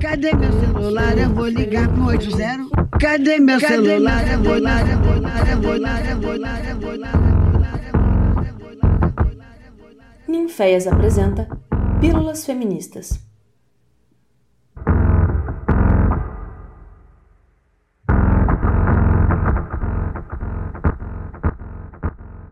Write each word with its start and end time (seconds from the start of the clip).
Cadê 0.00 0.34
meu 0.34 0.50
celular? 0.50 1.18
Eu 1.18 1.28
vou 1.28 1.46
ligar 1.46 1.86
pro 1.92 2.06
80. 2.06 2.70
Cadê 2.98 3.38
meu 3.38 3.60
celular? 3.60 4.26
Eu 4.32 4.42
vou 4.42 4.54
ligar, 4.54 4.88
eu 4.88 4.98
vou 4.98 5.14
ligar, 5.14 5.50
eu 5.50 5.60
vou 5.60 5.74
ligar, 5.74 6.10
eu 6.10 6.20
vou 6.20 6.32
ligar, 6.32 6.70
eu 6.70 6.76
vou 6.80 6.92
ligar. 6.94 7.20
Ninféias 10.26 10.86
apresenta 10.86 11.46
Pílulas 12.00 12.46
Feministas. 12.46 13.20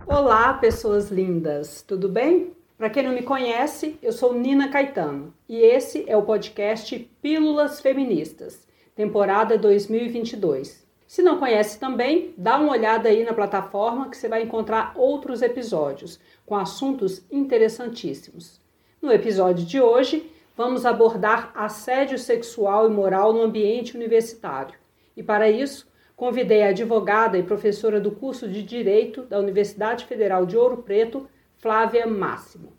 Olá, 0.06 0.52
pessoas 0.54 1.10
lindas, 1.10 1.80
tudo 1.80 2.10
bem? 2.10 2.57
Para 2.78 2.90
quem 2.90 3.02
não 3.02 3.12
me 3.12 3.22
conhece, 3.22 3.98
eu 4.00 4.12
sou 4.12 4.32
Nina 4.32 4.68
Caetano 4.68 5.34
e 5.48 5.56
esse 5.56 6.08
é 6.08 6.16
o 6.16 6.22
podcast 6.22 6.96
Pílulas 7.20 7.80
Feministas, 7.80 8.68
temporada 8.94 9.58
2022. 9.58 10.86
Se 11.04 11.20
não 11.20 11.40
conhece 11.40 11.80
também, 11.80 12.32
dá 12.38 12.56
uma 12.56 12.70
olhada 12.70 13.08
aí 13.08 13.24
na 13.24 13.34
plataforma 13.34 14.08
que 14.08 14.16
você 14.16 14.28
vai 14.28 14.44
encontrar 14.44 14.92
outros 14.94 15.42
episódios 15.42 16.20
com 16.46 16.54
assuntos 16.54 17.26
interessantíssimos. 17.32 18.60
No 19.02 19.10
episódio 19.10 19.66
de 19.66 19.80
hoje, 19.80 20.30
vamos 20.56 20.86
abordar 20.86 21.50
assédio 21.56 22.16
sexual 22.16 22.88
e 22.88 22.94
moral 22.94 23.32
no 23.32 23.42
ambiente 23.42 23.96
universitário. 23.96 24.78
E 25.16 25.22
para 25.24 25.50
isso, 25.50 25.90
convidei 26.14 26.62
a 26.62 26.68
advogada 26.68 27.36
e 27.36 27.42
professora 27.42 28.00
do 28.00 28.12
curso 28.12 28.46
de 28.46 28.62
Direito 28.62 29.22
da 29.22 29.40
Universidade 29.40 30.04
Federal 30.04 30.46
de 30.46 30.56
Ouro 30.56 30.76
Preto, 30.76 31.28
Flávia 31.60 32.06
Máximo. 32.06 32.72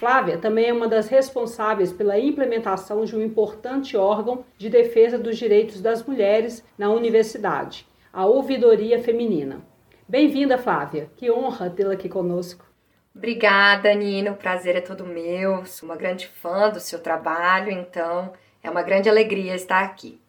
Flávia 0.00 0.36
também 0.36 0.66
é 0.66 0.72
uma 0.72 0.88
das 0.88 1.06
responsáveis 1.06 1.92
pela 1.92 2.18
implementação 2.18 3.04
de 3.04 3.14
um 3.14 3.22
importante 3.22 3.96
órgão 3.96 4.44
de 4.58 4.68
defesa 4.68 5.16
dos 5.16 5.38
direitos 5.38 5.80
das 5.80 6.04
mulheres 6.04 6.64
na 6.76 6.90
universidade, 6.90 7.86
a 8.12 8.26
Ouvidoria 8.26 9.00
Feminina. 9.00 9.64
Bem-vinda, 10.08 10.58
Flávia. 10.58 11.08
Que 11.16 11.30
honra 11.30 11.70
tê-la 11.70 11.92
aqui 11.92 12.08
conosco. 12.08 12.73
Obrigada, 13.14 13.94
Nina. 13.94 14.32
O 14.32 14.36
prazer 14.36 14.74
é 14.74 14.80
todo 14.80 15.06
meu. 15.06 15.64
Sou 15.66 15.88
uma 15.88 15.96
grande 15.96 16.26
fã 16.26 16.68
do 16.68 16.80
seu 16.80 16.98
trabalho, 16.98 17.70
então 17.70 18.32
é 18.62 18.68
uma 18.68 18.82
grande 18.82 19.08
alegria 19.08 19.54
estar 19.54 19.84
aqui. 19.84 20.20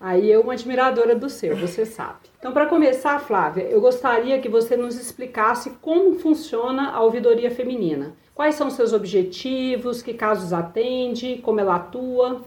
Aí 0.00 0.28
eu 0.28 0.40
uma 0.40 0.54
admiradora 0.54 1.14
do 1.14 1.28
seu, 1.28 1.56
você 1.56 1.86
sabe. 1.86 2.30
Então, 2.38 2.52
para 2.52 2.66
começar, 2.66 3.20
Flávia, 3.20 3.62
eu 3.62 3.80
gostaria 3.80 4.40
que 4.40 4.48
você 4.48 4.76
nos 4.76 4.96
explicasse 4.96 5.70
como 5.80 6.18
funciona 6.18 6.90
a 6.90 7.00
ouvidoria 7.02 7.50
feminina. 7.50 8.16
Quais 8.34 8.56
são 8.56 8.68
seus 8.70 8.92
objetivos, 8.92 10.02
que 10.02 10.14
casos 10.14 10.52
atende, 10.52 11.38
como 11.42 11.60
ela 11.60 11.76
atua? 11.76 12.42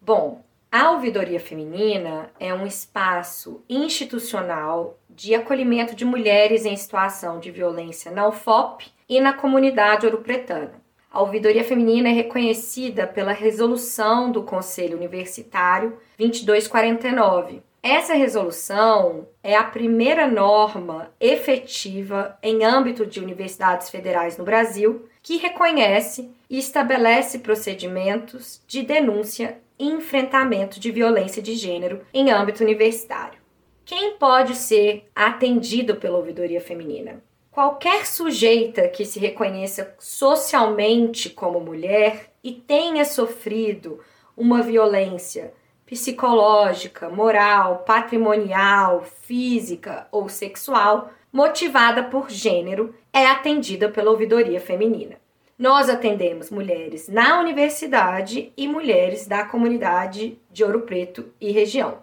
Bom, 0.00 0.42
a 0.72 0.90
ouvidoria 0.92 1.38
feminina 1.38 2.30
é 2.40 2.52
um 2.52 2.66
espaço 2.66 3.62
institucional 3.68 4.98
de 5.08 5.34
acolhimento 5.34 5.94
de 5.94 6.04
mulheres 6.04 6.64
em 6.64 6.74
situação 6.74 7.38
de 7.38 7.50
violência 7.50 8.10
na 8.10 8.26
UFOP 8.26 8.90
e 9.10 9.20
na 9.20 9.32
comunidade 9.32 10.06
ouropretana. 10.06 10.80
A 11.10 11.20
ouvidoria 11.20 11.64
feminina 11.64 12.08
é 12.08 12.12
reconhecida 12.12 13.08
pela 13.08 13.32
resolução 13.32 14.30
do 14.30 14.44
Conselho 14.44 14.96
Universitário 14.96 15.98
2249. 16.16 17.60
Essa 17.82 18.14
resolução 18.14 19.26
é 19.42 19.56
a 19.56 19.64
primeira 19.64 20.28
norma 20.28 21.12
efetiva 21.18 22.38
em 22.40 22.62
âmbito 22.62 23.04
de 23.04 23.18
universidades 23.18 23.90
federais 23.90 24.38
no 24.38 24.44
Brasil 24.44 25.08
que 25.20 25.38
reconhece 25.38 26.30
e 26.48 26.58
estabelece 26.58 27.40
procedimentos 27.40 28.62
de 28.68 28.82
denúncia 28.82 29.58
e 29.76 29.88
enfrentamento 29.88 30.78
de 30.78 30.92
violência 30.92 31.42
de 31.42 31.54
gênero 31.54 32.02
em 32.14 32.30
âmbito 32.30 32.62
universitário. 32.62 33.40
Quem 33.84 34.16
pode 34.18 34.54
ser 34.54 35.10
atendido 35.16 35.96
pela 35.96 36.18
ouvidoria 36.18 36.60
feminina? 36.60 37.20
Qualquer 37.60 38.06
sujeita 38.06 38.88
que 38.88 39.04
se 39.04 39.18
reconheça 39.18 39.94
socialmente 39.98 41.28
como 41.28 41.60
mulher 41.60 42.32
e 42.42 42.52
tenha 42.52 43.04
sofrido 43.04 44.00
uma 44.34 44.62
violência 44.62 45.52
psicológica, 45.84 47.10
moral, 47.10 47.84
patrimonial, 47.84 49.02
física 49.02 50.08
ou 50.10 50.26
sexual 50.26 51.10
motivada 51.30 52.02
por 52.02 52.30
gênero 52.30 52.94
é 53.12 53.26
atendida 53.26 53.90
pela 53.90 54.10
ouvidoria 54.10 54.58
feminina. 54.58 55.16
Nós 55.58 55.90
atendemos 55.90 56.50
mulheres 56.50 57.08
na 57.08 57.40
universidade 57.40 58.54
e 58.56 58.66
mulheres 58.66 59.26
da 59.26 59.44
comunidade 59.44 60.40
de 60.50 60.64
Ouro 60.64 60.80
Preto 60.80 61.26
e 61.38 61.52
região. 61.52 61.98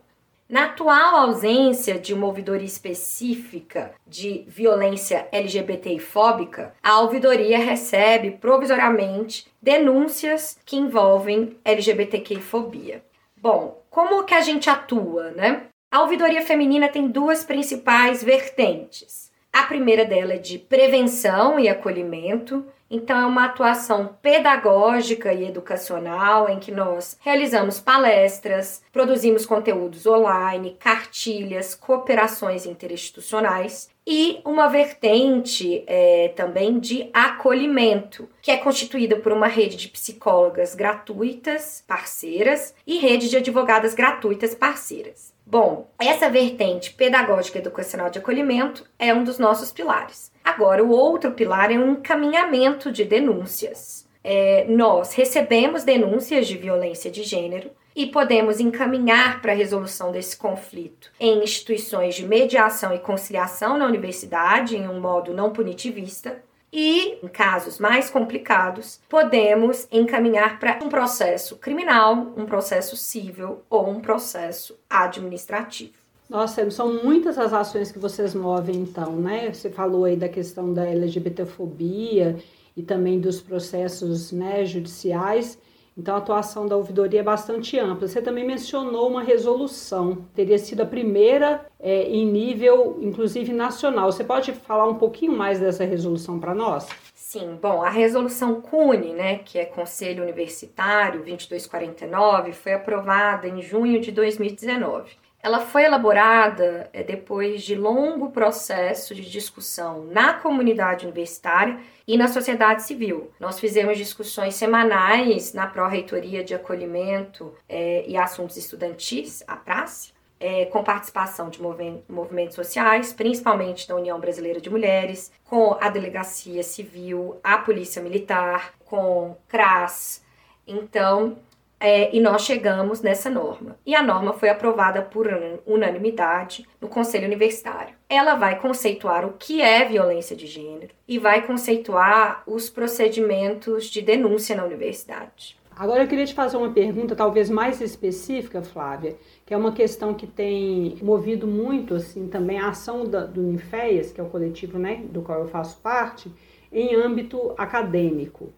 Na 0.50 0.66
atual 0.66 1.18
ausência 1.18 2.00
de 2.00 2.14
uma 2.14 2.26
ouvidoria 2.26 2.66
específica 2.66 3.94
de 4.08 4.46
violência 4.48 5.28
LGBTI 5.30 6.00
fóbica, 6.00 6.74
a 6.82 7.02
ouvidoria 7.02 7.58
recebe 7.58 8.32
provisoriamente 8.32 9.46
denúncias 9.62 10.58
que 10.66 10.78
envolvem 10.78 11.58
LGBTQI 11.66 12.42
fobia. 12.42 13.04
Bom, 13.36 13.84
como 13.90 14.24
que 14.24 14.34
a 14.34 14.40
gente 14.40 14.70
atua, 14.70 15.32
né? 15.32 15.64
A 15.92 16.02
ouvidoria 16.02 16.42
feminina 16.42 16.88
tem 16.88 17.10
duas 17.10 17.44
principais 17.44 18.24
vertentes. 18.24 19.30
A 19.52 19.64
primeira 19.64 20.06
dela 20.06 20.34
é 20.34 20.38
de 20.38 20.58
prevenção 20.58 21.60
e 21.60 21.68
acolhimento, 21.68 22.66
então, 22.90 23.20
é 23.20 23.26
uma 23.26 23.46
atuação 23.46 24.16
pedagógica 24.22 25.34
e 25.34 25.46
educacional 25.46 26.50
em 26.50 26.58
que 26.58 26.72
nós 26.72 27.18
realizamos 27.20 27.80
palestras, 27.82 28.82
produzimos 28.94 29.46
conteúdos 29.46 30.06
online, 30.06 30.78
cartilhas, 30.80 31.76
cooperações 31.76 32.66
interinstitucionais 32.66 33.90
e 34.10 34.40
uma 34.46 34.70
vertente 34.70 35.84
é, 35.86 36.30
também 36.30 36.80
de 36.80 37.10
acolhimento, 37.14 38.30
que 38.42 38.50
é 38.50 38.56
constituída 38.56 39.18
por 39.18 39.34
uma 39.34 39.48
rede 39.48 39.76
de 39.76 39.90
psicólogas 39.90 40.74
gratuitas, 40.74 41.84
parceiras, 41.86 42.74
e 42.88 43.00
rede 43.00 43.30
de 43.30 43.36
advogadas 43.36 43.94
gratuitas, 43.94 44.56
parceiras. 44.56 45.34
Bom, 45.46 45.90
essa 46.00 46.30
vertente 46.30 46.94
pedagógica 46.94 47.60
educacional 47.60 48.10
de 48.10 48.20
acolhimento 48.20 48.86
é 48.98 49.14
um 49.14 49.26
dos 49.26 49.38
nossos 49.38 49.74
pilares. 49.74 50.32
Agora, 50.42 50.82
o 50.82 50.92
outro 50.92 51.34
pilar 51.34 51.70
é 51.70 51.78
um 51.78 51.92
encaminhamento 51.92 52.94
de 52.94 53.04
denúncias. 53.04 54.08
É, 54.24 54.66
nós 54.70 55.14
recebemos 55.14 55.84
denúncias 55.84 56.48
de 56.48 56.58
violência 56.58 57.12
de 57.12 57.24
gênero 57.24 57.72
e 57.98 58.06
podemos 58.06 58.60
encaminhar 58.60 59.42
para 59.42 59.54
a 59.54 59.56
resolução 59.56 60.12
desse 60.12 60.38
conflito 60.38 61.12
em 61.20 61.44
instituições 61.44 62.14
de 62.14 62.28
mediação 62.28 62.94
e 62.94 63.00
conciliação 63.00 63.76
na 63.76 63.88
universidade, 63.88 64.78
em 64.78 64.88
um 64.88 65.00
modo 65.00 65.34
não 65.34 65.50
punitivista, 65.50 66.38
e, 66.72 67.18
em 67.24 67.28
casos 67.28 67.80
mais 67.80 68.08
complicados, 68.08 69.00
podemos 69.10 69.88
encaminhar 69.92 70.60
para 70.60 70.78
um 70.84 70.90
processo 70.90 71.56
criminal, 71.56 72.34
um 72.38 72.46
processo 72.46 72.96
civil 72.96 73.64
ou 73.68 73.90
um 73.90 74.00
processo 74.00 74.78
administrativo. 74.88 75.94
Nossa, 76.30 76.70
são 76.70 77.02
muitas 77.04 77.40
as 77.40 77.52
ações 77.52 77.92
que 77.92 77.98
vocês 77.98 78.36
movem, 78.36 78.76
então, 78.76 79.16
né? 79.16 79.52
Você 79.52 79.72
falou 79.72 80.06
aí 80.06 80.16
da 80.16 80.30
questão 80.30 80.72
da 80.72 80.86
LGBTfobia 80.86 82.38
e 82.76 82.84
também 82.84 83.20
dos 83.20 83.42
processos 83.42 84.32
né, 84.32 84.64
judiciais. 84.66 85.58
Então, 85.98 86.14
a 86.14 86.20
atuação 86.20 86.68
da 86.68 86.76
ouvidoria 86.76 87.22
é 87.22 87.24
bastante 87.24 87.80
ampla. 87.80 88.08
Você 88.08 88.22
também 88.22 88.46
mencionou 88.46 89.10
uma 89.10 89.24
resolução, 89.24 90.26
teria 90.36 90.58
sido 90.60 90.82
a 90.82 90.86
primeira 90.86 91.66
é, 91.80 92.04
em 92.04 92.26
nível, 92.26 93.00
inclusive, 93.02 93.52
nacional. 93.52 94.12
Você 94.12 94.24
pode 94.24 94.54
falar 94.54 94.88
um 94.88 94.96
pouquinho 94.96 95.36
mais 95.36 95.60
dessa 95.60 95.84
resolução 95.84 96.40
para 96.40 96.54
nós? 96.54 96.88
Sim, 97.16 97.58
bom, 97.62 97.84
a 97.84 97.90
resolução 97.90 98.62
CUNE, 98.62 99.14
né, 99.14 99.40
que 99.40 99.58
é 99.58 99.66
Conselho 99.66 100.24
Universitário 100.24 101.24
2249, 101.26 102.54
foi 102.54 102.74
aprovada 102.74 103.48
em 103.48 103.62
junho 103.62 104.00
de 104.00 104.12
2019. 104.12 105.12
Ela 105.42 105.60
foi 105.60 105.84
elaborada 105.84 106.90
é, 106.92 107.04
depois 107.04 107.64
de 107.64 107.76
longo 107.76 108.32
processo 108.32 109.14
de 109.14 109.30
discussão 109.30 110.04
na 110.06 110.34
comunidade 110.34 111.06
universitária 111.06 111.80
e 112.08 112.18
na 112.18 112.28
sociedade 112.28 112.84
civil. 112.84 113.32
Nós 113.40 113.60
fizemos 113.60 113.98
discussões 113.98 114.56
semanais 114.56 115.54
na 115.54 115.68
Pró-Reitoria 115.68 116.44
de 116.44 116.56
Acolhimento 116.56 117.54
é, 117.70 118.04
e 118.08 118.18
Assuntos 118.18 118.58
Estudantis, 118.58 119.44
a 119.48 119.56
PRACE, 119.56 120.12
é, 120.40 120.66
com 120.66 120.84
participação 120.84 121.50
de 121.50 121.62
movimentos 121.62 122.56
sociais, 122.56 123.14
principalmente 123.14 123.88
da 123.88 123.96
União 123.96 124.20
Brasileira 124.20 124.62
de 124.62 124.70
Mulheres, 124.70 125.32
com 125.46 125.78
a 125.80 125.90
Delegacia 125.90 126.64
Civil, 126.64 127.40
a 127.44 127.58
Polícia 127.58 128.02
Militar, 128.02 128.74
com 128.86 129.36
CRAS. 129.48 130.24
Então, 130.66 131.38
é, 131.80 132.16
e 132.16 132.20
nós 132.20 132.44
chegamos 132.44 133.02
nessa 133.02 133.30
norma. 133.30 133.78
E 133.86 133.94
a 133.94 134.02
norma 134.02 134.34
foi 134.34 134.50
aprovada 134.50 135.02
por 135.02 135.28
unanimidade 135.66 136.68
no 136.82 136.88
Conselho 136.88 137.28
Universitário. 137.28 137.96
Ela 138.10 138.36
vai 138.36 138.60
conceituar 138.60 139.26
o 139.26 139.34
que 139.34 139.62
é 139.62 139.86
violência 139.86 140.36
de 140.36 140.48
gênero 140.48 140.94
e 141.08 141.20
vai 141.20 141.46
conceituar 141.46 142.44
os 142.48 142.70
procedimentos 142.70 143.86
de 143.86 144.02
denúncia 144.02 144.56
na 144.56 144.66
universidade. 144.66 145.58
Agora 145.78 146.02
eu 146.02 146.08
queria 146.08 146.26
te 146.26 146.34
fazer 146.34 146.58
uma 146.58 146.72
pergunta 146.72 147.16
talvez 147.16 147.52
mais 147.52 147.80
específica, 147.82 148.64
Flávia, 148.64 149.16
que 149.46 149.54
é 149.54 149.58
uma 149.58 149.72
questão 149.72 150.12
que 150.12 150.26
tem 150.26 150.98
movido 151.04 151.46
muito 151.46 151.94
assim 151.94 152.28
também 152.28 152.58
a 152.60 152.70
ação 152.70 153.06
da, 153.06 153.24
do 153.24 153.44
Ninféias, 153.44 154.12
que 154.12 154.20
é 154.20 154.24
o 154.24 154.30
coletivo 154.30 154.80
né, 154.80 155.04
do 155.12 155.22
qual 155.22 155.42
eu 155.42 155.48
faço 155.48 155.80
parte, 155.80 156.32
em 156.72 156.96
âmbito 156.96 157.54
acadêmico. 157.56 158.52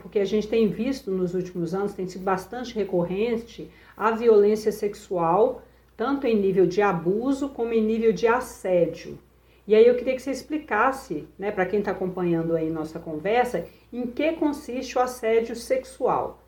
Porque 0.00 0.18
a 0.18 0.24
gente 0.24 0.48
tem 0.48 0.68
visto 0.68 1.10
nos 1.10 1.34
últimos 1.34 1.74
anos, 1.74 1.92
tem 1.92 2.06
sido 2.06 2.22
bastante 2.22 2.74
recorrente 2.74 3.70
a 3.96 4.10
violência 4.10 4.72
sexual, 4.72 5.62
tanto 5.96 6.26
em 6.26 6.36
nível 6.36 6.66
de 6.66 6.80
abuso 6.82 7.48
como 7.50 7.72
em 7.72 7.84
nível 7.84 8.12
de 8.12 8.26
assédio. 8.26 9.18
E 9.66 9.74
aí 9.74 9.86
eu 9.86 9.94
queria 9.94 10.14
que 10.14 10.20
você 10.20 10.30
explicasse, 10.30 11.26
né, 11.38 11.50
para 11.50 11.64
quem 11.64 11.78
está 11.78 11.90
acompanhando 11.90 12.54
aí 12.54 12.68
nossa 12.68 12.98
conversa, 12.98 13.64
em 13.92 14.06
que 14.06 14.32
consiste 14.32 14.98
o 14.98 15.00
assédio 15.00 15.56
sexual. 15.56 16.42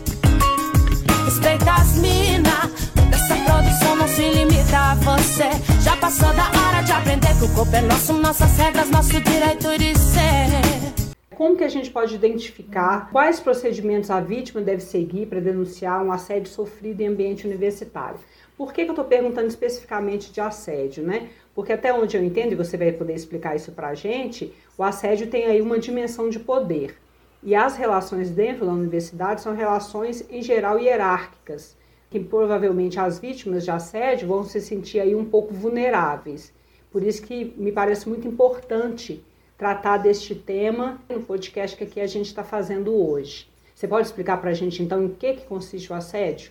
Respeita 1.24 1.72
as 1.72 1.96
mina, 1.98 2.70
dessa 3.10 3.34
produção 3.44 3.96
não 3.96 4.08
se 4.08 4.22
limita 4.22 4.78
a 4.78 4.94
você. 4.96 5.50
Já 5.82 5.96
passou 5.96 6.32
da 6.34 6.44
hora 6.44 6.82
de 6.82 6.92
aprender 6.92 7.38
que 7.38 7.44
o 7.44 7.54
corpo 7.54 7.74
é 7.74 7.80
nosso, 7.80 8.12
nossas 8.12 8.56
regras, 8.58 8.90
nosso 8.90 9.18
direito 9.20 9.78
de 9.78 9.98
ser. 9.98 10.75
Como 11.36 11.54
que 11.54 11.64
a 11.64 11.68
gente 11.68 11.90
pode 11.90 12.14
identificar 12.14 13.10
quais 13.12 13.38
procedimentos 13.38 14.10
a 14.10 14.20
vítima 14.20 14.62
deve 14.62 14.80
seguir 14.80 15.26
para 15.26 15.38
denunciar 15.38 16.02
um 16.02 16.10
assédio 16.10 16.50
sofrido 16.50 17.02
em 17.02 17.08
ambiente 17.08 17.46
universitário? 17.46 18.18
Por 18.56 18.72
que, 18.72 18.84
que 18.84 18.88
eu 18.88 18.94
estou 18.94 19.04
perguntando 19.04 19.46
especificamente 19.46 20.32
de 20.32 20.40
assédio, 20.40 21.04
né? 21.04 21.28
Porque 21.54 21.74
até 21.74 21.92
onde 21.92 22.16
eu 22.16 22.24
entendo, 22.24 22.52
e 22.52 22.54
você 22.54 22.78
vai 22.78 22.90
poder 22.90 23.12
explicar 23.12 23.54
isso 23.54 23.70
para 23.72 23.88
a 23.88 23.94
gente, 23.94 24.50
o 24.78 24.82
assédio 24.82 25.26
tem 25.26 25.44
aí 25.44 25.60
uma 25.60 25.78
dimensão 25.78 26.30
de 26.30 26.38
poder. 26.38 26.96
E 27.42 27.54
as 27.54 27.76
relações 27.76 28.30
dentro 28.30 28.64
da 28.64 28.72
universidade 28.72 29.42
são 29.42 29.54
relações, 29.54 30.24
em 30.30 30.40
geral, 30.40 30.78
hierárquicas, 30.78 31.76
que 32.08 32.18
provavelmente 32.18 32.98
as 32.98 33.18
vítimas 33.18 33.62
de 33.62 33.70
assédio 33.70 34.26
vão 34.26 34.42
se 34.42 34.58
sentir 34.58 35.00
aí 35.00 35.14
um 35.14 35.26
pouco 35.26 35.52
vulneráveis. 35.52 36.50
Por 36.90 37.02
isso 37.02 37.20
que 37.20 37.52
me 37.58 37.72
parece 37.72 38.08
muito 38.08 38.26
importante 38.26 39.22
tratar 39.56 39.98
deste 39.98 40.34
tema 40.34 41.00
no 41.08 41.22
podcast 41.22 41.76
que 41.76 41.84
aqui 41.84 42.00
a 42.00 42.06
gente 42.06 42.26
está 42.26 42.44
fazendo 42.44 42.94
hoje. 42.94 43.48
Você 43.74 43.86
pode 43.86 44.06
explicar 44.06 44.38
para 44.40 44.50
a 44.50 44.54
gente, 44.54 44.82
então, 44.82 45.02
em 45.02 45.08
que, 45.08 45.34
que 45.34 45.46
consiste 45.46 45.92
o 45.92 45.94
assédio? 45.94 46.50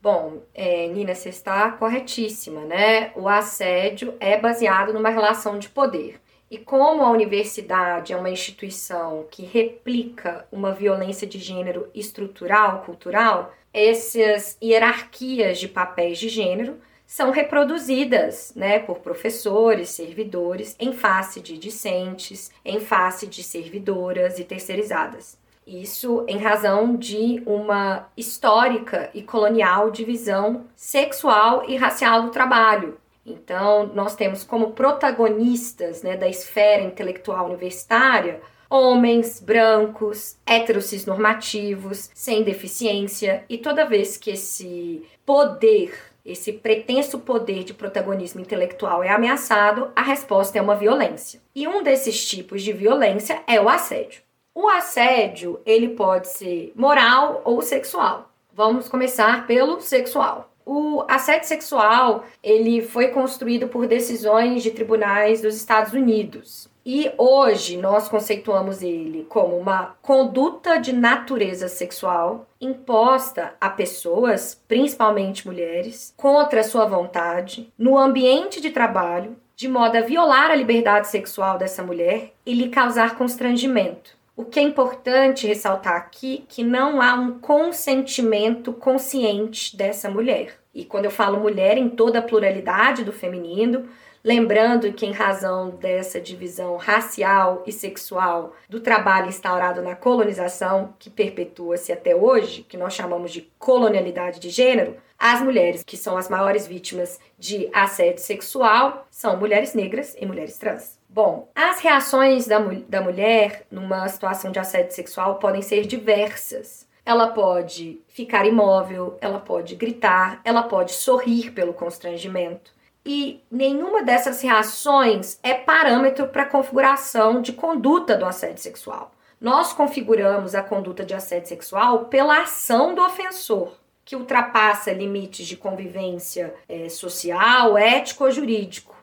Bom, 0.00 0.42
é, 0.54 0.86
Nina, 0.88 1.14
você 1.14 1.30
está 1.30 1.70
corretíssima, 1.72 2.60
né? 2.62 3.10
O 3.16 3.28
assédio 3.28 4.14
é 4.20 4.38
baseado 4.38 4.92
numa 4.92 5.08
relação 5.08 5.58
de 5.58 5.68
poder. 5.68 6.20
E 6.50 6.58
como 6.58 7.02
a 7.02 7.10
universidade 7.10 8.12
é 8.12 8.16
uma 8.16 8.30
instituição 8.30 9.26
que 9.30 9.44
replica 9.44 10.46
uma 10.52 10.72
violência 10.72 11.26
de 11.26 11.38
gênero 11.38 11.88
estrutural, 11.94 12.82
cultural, 12.82 13.52
essas 13.72 14.56
hierarquias 14.62 15.58
de 15.58 15.68
papéis 15.68 16.18
de 16.18 16.28
gênero 16.28 16.76
são 17.06 17.30
reproduzidas 17.30 18.52
né, 18.56 18.78
por 18.78 18.98
professores, 18.98 19.90
servidores, 19.90 20.74
em 20.78 20.92
face 20.92 21.40
de 21.40 21.58
discentes, 21.58 22.50
em 22.64 22.80
face 22.80 23.26
de 23.26 23.42
servidoras 23.42 24.38
e 24.38 24.44
terceirizadas. 24.44 25.38
Isso 25.66 26.24
em 26.28 26.38
razão 26.38 26.94
de 26.96 27.42
uma 27.46 28.08
histórica 28.16 29.10
e 29.14 29.22
colonial 29.22 29.90
divisão 29.90 30.66
sexual 30.76 31.64
e 31.68 31.76
racial 31.76 32.22
do 32.22 32.30
trabalho. 32.30 32.98
Então, 33.24 33.86
nós 33.94 34.14
temos 34.14 34.44
como 34.44 34.72
protagonistas 34.72 36.02
né, 36.02 36.16
da 36.16 36.28
esfera 36.28 36.82
intelectual 36.82 37.46
universitária 37.46 38.40
homens 38.68 39.40
brancos, 39.40 40.36
heterocis 40.44 41.06
normativos, 41.06 42.10
sem 42.12 42.42
deficiência, 42.42 43.44
e 43.48 43.56
toda 43.56 43.86
vez 43.86 44.16
que 44.16 44.30
esse 44.30 45.02
poder, 45.24 45.96
esse 46.24 46.52
pretenso 46.52 47.18
poder 47.18 47.64
de 47.64 47.74
protagonismo 47.74 48.40
intelectual 48.40 49.04
é 49.04 49.10
ameaçado, 49.10 49.90
a 49.94 50.02
resposta 50.02 50.58
é 50.58 50.62
uma 50.62 50.74
violência. 50.74 51.42
E 51.54 51.68
um 51.68 51.82
desses 51.82 52.26
tipos 52.26 52.62
de 52.62 52.72
violência 52.72 53.42
é 53.46 53.60
o 53.60 53.68
assédio. 53.68 54.22
O 54.54 54.68
assédio, 54.68 55.60
ele 55.66 55.88
pode 55.88 56.28
ser 56.28 56.72
moral 56.74 57.42
ou 57.44 57.60
sexual. 57.60 58.30
Vamos 58.52 58.88
começar 58.88 59.46
pelo 59.46 59.80
sexual. 59.80 60.50
O 60.64 61.04
assédio 61.08 61.46
sexual, 61.46 62.24
ele 62.42 62.80
foi 62.80 63.08
construído 63.08 63.68
por 63.68 63.86
decisões 63.86 64.62
de 64.62 64.70
tribunais 64.70 65.42
dos 65.42 65.54
Estados 65.54 65.92
Unidos. 65.92 66.72
E 66.86 67.10
hoje 67.16 67.78
nós 67.78 68.08
conceituamos 68.08 68.82
ele 68.82 69.24
como 69.26 69.56
uma 69.56 69.94
conduta 70.02 70.76
de 70.76 70.92
natureza 70.92 71.66
sexual 71.66 72.46
imposta 72.60 73.54
a 73.58 73.70
pessoas, 73.70 74.60
principalmente 74.68 75.46
mulheres, 75.46 76.12
contra 76.14 76.62
sua 76.62 76.84
vontade, 76.84 77.72
no 77.78 77.96
ambiente 77.96 78.60
de 78.60 78.68
trabalho, 78.68 79.34
de 79.56 79.66
modo 79.66 79.96
a 79.96 80.02
violar 80.02 80.50
a 80.50 80.54
liberdade 80.54 81.08
sexual 81.08 81.56
dessa 81.56 81.82
mulher 81.82 82.34
e 82.44 82.52
lhe 82.52 82.68
causar 82.68 83.16
constrangimento. 83.16 84.14
O 84.36 84.44
que 84.44 84.60
é 84.60 84.62
importante 84.62 85.46
ressaltar 85.46 85.94
aqui 85.94 86.44
que 86.48 86.62
não 86.62 87.00
há 87.00 87.14
um 87.14 87.38
consentimento 87.38 88.72
consciente 88.74 89.74
dessa 89.74 90.10
mulher. 90.10 90.58
E 90.74 90.84
quando 90.84 91.04
eu 91.04 91.10
falo 91.10 91.40
mulher 91.40 91.78
em 91.78 91.88
toda 91.88 92.18
a 92.18 92.22
pluralidade 92.22 93.04
do 93.04 93.12
feminino, 93.12 93.88
lembrando 94.24 94.90
que 94.94 95.04
em 95.04 95.12
razão 95.12 95.70
dessa 95.70 96.18
divisão 96.18 96.76
racial 96.78 97.62
e 97.66 97.70
sexual 97.70 98.54
do 98.68 98.80
trabalho 98.80 99.28
instaurado 99.28 99.82
na 99.82 99.94
colonização, 99.94 100.94
que 100.98 101.10
perpetua-se 101.10 101.92
até 101.92 102.16
hoje, 102.16 102.62
que 102.62 102.78
nós 102.78 102.94
chamamos 102.94 103.30
de 103.30 103.42
colonialidade 103.58 104.40
de 104.40 104.48
gênero, 104.48 104.96
as 105.18 105.40
mulheres 105.42 105.84
que 105.84 105.96
são 105.96 106.16
as 106.16 106.28
maiores 106.28 106.66
vítimas 106.66 107.20
de 107.38 107.68
assédio 107.72 108.20
sexual 108.20 109.06
são 109.10 109.36
mulheres 109.36 109.74
negras 109.74 110.16
e 110.18 110.26
mulheres 110.26 110.58
trans. 110.58 110.98
Bom, 111.08 111.48
as 111.54 111.78
reações 111.80 112.46
da, 112.46 112.58
da 112.88 113.00
mulher 113.00 113.64
numa 113.70 114.08
situação 114.08 114.50
de 114.50 114.58
assédio 114.58 114.92
sexual 114.92 115.36
podem 115.36 115.62
ser 115.62 115.86
diversas. 115.86 116.88
Ela 117.06 117.28
pode 117.28 118.00
ficar 118.08 118.46
imóvel, 118.46 119.16
ela 119.20 119.38
pode 119.38 119.76
gritar, 119.76 120.40
ela 120.44 120.62
pode 120.62 120.92
sorrir 120.92 121.52
pelo 121.52 121.74
constrangimento. 121.74 122.73
E 123.04 123.42
nenhuma 123.50 124.02
dessas 124.02 124.40
reações 124.40 125.38
é 125.42 125.54
parâmetro 125.54 126.28
para 126.28 126.46
configuração 126.46 127.42
de 127.42 127.52
conduta 127.52 128.16
do 128.16 128.24
assédio 128.24 128.62
sexual. 128.62 129.14
Nós 129.40 129.72
configuramos 129.72 130.54
a 130.54 130.62
conduta 130.62 131.04
de 131.04 131.12
assédio 131.12 131.48
sexual 131.48 132.06
pela 132.06 132.42
ação 132.42 132.94
do 132.94 133.02
ofensor, 133.02 133.72
que 134.04 134.16
ultrapassa 134.16 134.92
limites 134.92 135.46
de 135.46 135.56
convivência 135.56 136.54
é, 136.68 136.88
social, 136.88 137.76
ético 137.76 138.24
ou 138.24 138.30
jurídico 138.30 138.94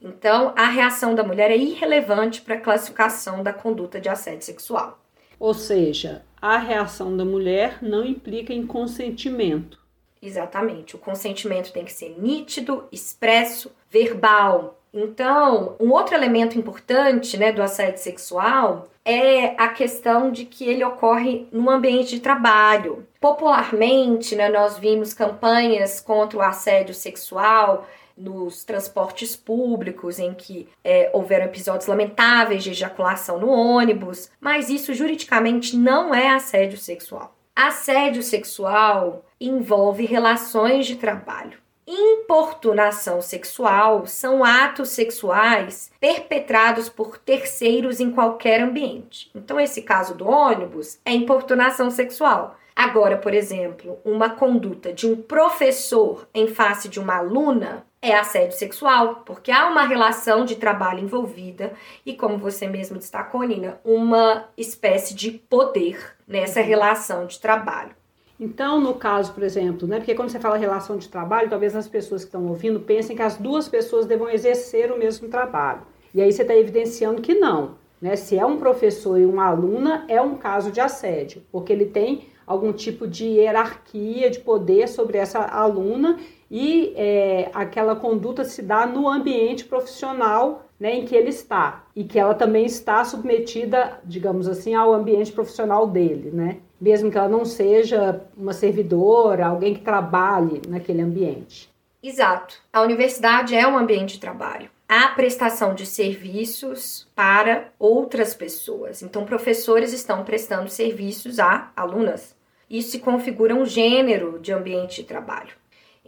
então, 0.00 0.52
a 0.56 0.66
reação 0.66 1.14
da 1.14 1.24
mulher 1.24 1.50
é 1.50 1.56
irrelevante 1.56 2.40
para 2.40 2.54
a 2.54 2.60
classificação 2.60 3.42
da 3.42 3.52
conduta 3.52 4.00
de 4.00 4.08
assédio 4.08 4.44
sexual. 4.44 4.98
Ou 5.40 5.52
seja, 5.54 6.22
a 6.40 6.56
reação 6.56 7.16
da 7.16 7.24
mulher 7.24 7.78
não 7.82 8.04
implica 8.04 8.52
em 8.52 8.66
consentimento. 8.66 9.78
Exatamente. 10.20 10.96
O 10.96 10.98
consentimento 10.98 11.72
tem 11.72 11.84
que 11.84 11.92
ser 11.92 12.16
nítido, 12.18 12.84
expresso, 12.90 13.72
verbal. 13.90 14.78
Então, 14.92 15.76
um 15.78 15.90
outro 15.90 16.14
elemento 16.14 16.58
importante 16.58 17.36
né, 17.36 17.52
do 17.52 17.62
assédio 17.62 18.00
sexual 18.00 18.88
é 19.04 19.54
a 19.56 19.68
questão 19.68 20.30
de 20.30 20.44
que 20.44 20.64
ele 20.64 20.84
ocorre 20.84 21.46
no 21.52 21.70
ambiente 21.70 22.10
de 22.10 22.20
trabalho. 22.20 23.06
Popularmente, 23.20 24.34
né, 24.34 24.48
nós 24.48 24.78
vimos 24.78 25.14
campanhas 25.14 26.00
contra 26.00 26.38
o 26.38 26.42
assédio 26.42 26.94
sexual 26.94 27.86
nos 28.16 28.64
transportes 28.64 29.36
públicos, 29.36 30.18
em 30.18 30.34
que 30.34 30.68
é, 30.82 31.08
houveram 31.12 31.46
episódios 31.46 31.86
lamentáveis 31.86 32.64
de 32.64 32.70
ejaculação 32.70 33.38
no 33.38 33.48
ônibus, 33.48 34.30
mas 34.40 34.68
isso 34.68 34.92
juridicamente 34.92 35.76
não 35.76 36.12
é 36.12 36.30
assédio 36.30 36.78
sexual. 36.78 37.37
Assédio 37.60 38.22
sexual 38.22 39.24
envolve 39.40 40.06
relações 40.06 40.86
de 40.86 40.94
trabalho. 40.94 41.58
Importunação 41.84 43.20
sexual 43.20 44.06
são 44.06 44.44
atos 44.44 44.90
sexuais 44.90 45.90
perpetrados 45.98 46.88
por 46.88 47.18
terceiros 47.18 47.98
em 47.98 48.12
qualquer 48.12 48.60
ambiente. 48.60 49.28
Então, 49.34 49.58
esse 49.58 49.82
caso 49.82 50.14
do 50.14 50.28
ônibus 50.28 51.00
é 51.04 51.10
importunação 51.12 51.90
sexual. 51.90 52.56
Agora, 52.78 53.16
por 53.16 53.34
exemplo, 53.34 53.98
uma 54.04 54.30
conduta 54.30 54.92
de 54.92 55.04
um 55.04 55.16
professor 55.16 56.28
em 56.32 56.46
face 56.46 56.88
de 56.88 57.00
uma 57.00 57.16
aluna 57.16 57.84
é 58.00 58.14
assédio 58.14 58.56
sexual, 58.56 59.24
porque 59.26 59.50
há 59.50 59.66
uma 59.66 59.82
relação 59.82 60.44
de 60.44 60.54
trabalho 60.54 61.00
envolvida 61.00 61.72
e, 62.06 62.14
como 62.14 62.38
você 62.38 62.68
mesmo 62.68 62.96
destacou, 62.96 63.42
Nina, 63.42 63.80
uma 63.84 64.44
espécie 64.56 65.12
de 65.12 65.32
poder 65.32 66.14
nessa 66.24 66.60
uhum. 66.60 66.66
relação 66.66 67.26
de 67.26 67.40
trabalho. 67.40 67.96
Então, 68.38 68.80
no 68.80 68.94
caso, 68.94 69.32
por 69.32 69.42
exemplo, 69.42 69.88
né, 69.88 69.96
porque 69.96 70.14
quando 70.14 70.28
você 70.28 70.38
fala 70.38 70.56
relação 70.56 70.96
de 70.98 71.08
trabalho, 71.08 71.50
talvez 71.50 71.74
as 71.74 71.88
pessoas 71.88 72.22
que 72.22 72.28
estão 72.28 72.46
ouvindo 72.46 72.78
pensem 72.78 73.16
que 73.16 73.22
as 73.22 73.36
duas 73.36 73.68
pessoas 73.68 74.06
devam 74.06 74.30
exercer 74.30 74.92
o 74.92 74.98
mesmo 75.00 75.28
trabalho. 75.28 75.80
E 76.14 76.22
aí 76.22 76.30
você 76.30 76.42
está 76.42 76.54
evidenciando 76.54 77.20
que 77.22 77.34
não. 77.34 77.74
Né? 78.00 78.14
Se 78.14 78.38
é 78.38 78.46
um 78.46 78.56
professor 78.56 79.18
e 79.18 79.26
uma 79.26 79.46
aluna, 79.46 80.04
é 80.06 80.22
um 80.22 80.36
caso 80.36 80.70
de 80.70 80.80
assédio, 80.80 81.42
porque 81.50 81.72
ele 81.72 81.86
tem 81.86 82.37
algum 82.48 82.72
tipo 82.72 83.06
de 83.06 83.26
hierarquia 83.26 84.30
de 84.30 84.40
poder 84.40 84.88
sobre 84.88 85.18
essa 85.18 85.40
aluna 85.40 86.18
e 86.50 86.94
é, 86.96 87.50
aquela 87.52 87.94
conduta 87.94 88.42
se 88.44 88.62
dá 88.62 88.86
no 88.86 89.06
ambiente 89.06 89.64
profissional 89.64 90.66
né, 90.80 90.94
em 90.94 91.04
que 91.04 91.14
ele 91.14 91.28
está 91.28 91.84
e 91.94 92.04
que 92.04 92.18
ela 92.18 92.34
também 92.34 92.64
está 92.64 93.04
submetida, 93.04 94.00
digamos 94.02 94.48
assim, 94.48 94.74
ao 94.74 94.94
ambiente 94.94 95.30
profissional 95.30 95.86
dele, 95.86 96.30
né? 96.32 96.58
Mesmo 96.80 97.10
que 97.10 97.18
ela 97.18 97.28
não 97.28 97.44
seja 97.44 98.22
uma 98.36 98.52
servidora, 98.52 99.46
alguém 99.46 99.74
que 99.74 99.80
trabalhe 99.80 100.62
naquele 100.68 101.02
ambiente. 101.02 101.68
Exato. 102.02 102.56
A 102.72 102.80
universidade 102.80 103.54
é 103.54 103.66
um 103.66 103.76
ambiente 103.76 104.14
de 104.14 104.20
trabalho 104.20 104.70
a 104.88 105.08
prestação 105.08 105.74
de 105.74 105.84
serviços 105.84 107.06
para 107.14 107.70
outras 107.78 108.32
pessoas. 108.32 109.02
Então, 109.02 109.26
professores 109.26 109.92
estão 109.92 110.24
prestando 110.24 110.70
serviços 110.70 111.38
a 111.38 111.70
alunas. 111.76 112.34
Isso 112.70 112.90
se 112.92 112.98
configura 112.98 113.54
um 113.54 113.64
gênero 113.64 114.38
de 114.38 114.52
ambiente 114.52 115.02
de 115.02 115.08
trabalho. 115.08 115.52